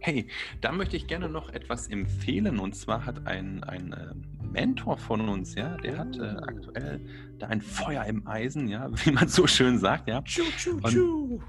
[0.06, 0.28] Hey,
[0.60, 2.60] da möchte ich gerne noch etwas empfehlen.
[2.60, 7.00] Und zwar hat ein, ein äh, Mentor von uns, ja, der hat äh, aktuell
[7.40, 10.22] da ein Feuer im Eisen, ja, wie man so schön sagt, ja.
[10.22, 11.40] Tschu, tschu, tschu.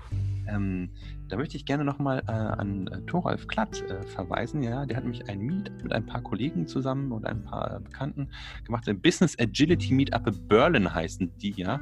[0.48, 0.90] Ähm,
[1.28, 4.64] da möchte ich gerne nochmal äh, an äh, Thoralf Klatt äh, verweisen.
[4.64, 7.80] Ja, der hat nämlich ein Meet mit ein paar Kollegen zusammen und ein paar äh,
[7.80, 8.30] Bekannten
[8.64, 8.88] gemacht.
[8.88, 11.80] Ein Business Agility Meetup Berlin heißen die, ja.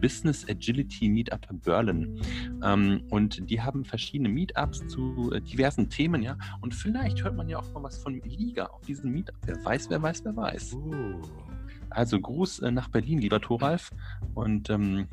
[0.00, 2.20] Business Agility Meetup Berlin.
[2.62, 6.36] Ähm, und die haben verschiedene Meetups zu äh, diversen Themen, ja.
[6.60, 9.36] Und vielleicht hört man ja auch mal was von Liga auf diesem Meetup.
[9.44, 10.74] Wer weiß, wer weiß, wer weiß.
[10.74, 11.22] Uh.
[11.90, 13.90] Also Gruß äh, nach Berlin, lieber Thoralf.
[14.34, 15.08] Und ähm,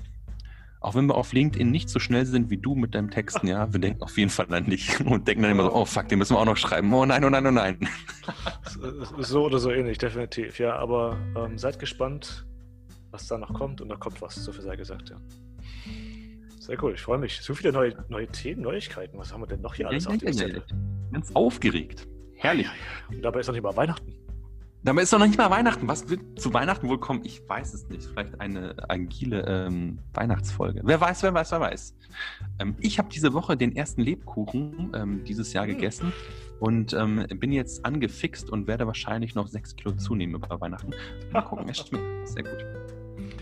[0.80, 3.72] auch wenn wir auf LinkedIn nicht so schnell sind wie du mit deinem Texten, ja,
[3.72, 6.20] wir denken auf jeden Fall an dich und denken dann immer so, oh fuck, den
[6.20, 6.94] müssen wir auch noch schreiben.
[6.94, 7.80] Oh nein, oh nein, oh nein.
[9.20, 10.76] So oder so ähnlich, definitiv, ja.
[10.76, 12.46] Aber ähm, seid gespannt,
[13.12, 15.18] was da noch kommt und da kommt was, so viel sei gesagt, ja.
[16.60, 17.42] Sehr cool, ich freue mich.
[17.42, 19.20] So viele neue, neue Themen, Neuigkeiten.
[19.20, 20.64] Was haben wir denn noch hier alles ja, auf dem Zettel?
[21.12, 22.08] Ganz aufgeregt.
[22.34, 22.68] Herrlich.
[23.10, 24.25] Und dabei ist noch nicht mal Weihnachten.
[24.86, 25.88] Dabei ist doch noch nicht mal Weihnachten.
[25.88, 27.22] Was wird zu Weihnachten wohl kommen?
[27.24, 28.04] Ich weiß es nicht.
[28.04, 30.82] Vielleicht eine agile ähm, Weihnachtsfolge.
[30.84, 31.96] Wer weiß, wer weiß, wer weiß.
[32.60, 35.74] Ähm, ich habe diese Woche den ersten Lebkuchen ähm, dieses Jahr hm.
[35.74, 36.14] gegessen
[36.60, 40.92] und ähm, bin jetzt angefixt und werde wahrscheinlich noch sechs Kilo zunehmen über Weihnachten.
[41.34, 42.66] Mal gucken, es schmeckt sehr gut.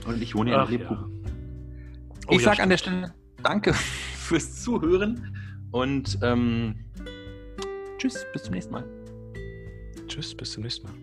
[0.08, 1.24] Und ich wohne ja in Lebkuchen.
[1.26, 1.32] Ja.
[2.30, 3.14] Oh, ich ja, sage an der Stelle
[3.44, 3.74] Danke
[4.16, 5.36] fürs Zuhören
[5.72, 6.86] und ähm,
[7.98, 8.86] tschüss, bis zum nächsten Mal.
[10.08, 11.03] Tschüss, bis zum nächsten Mal.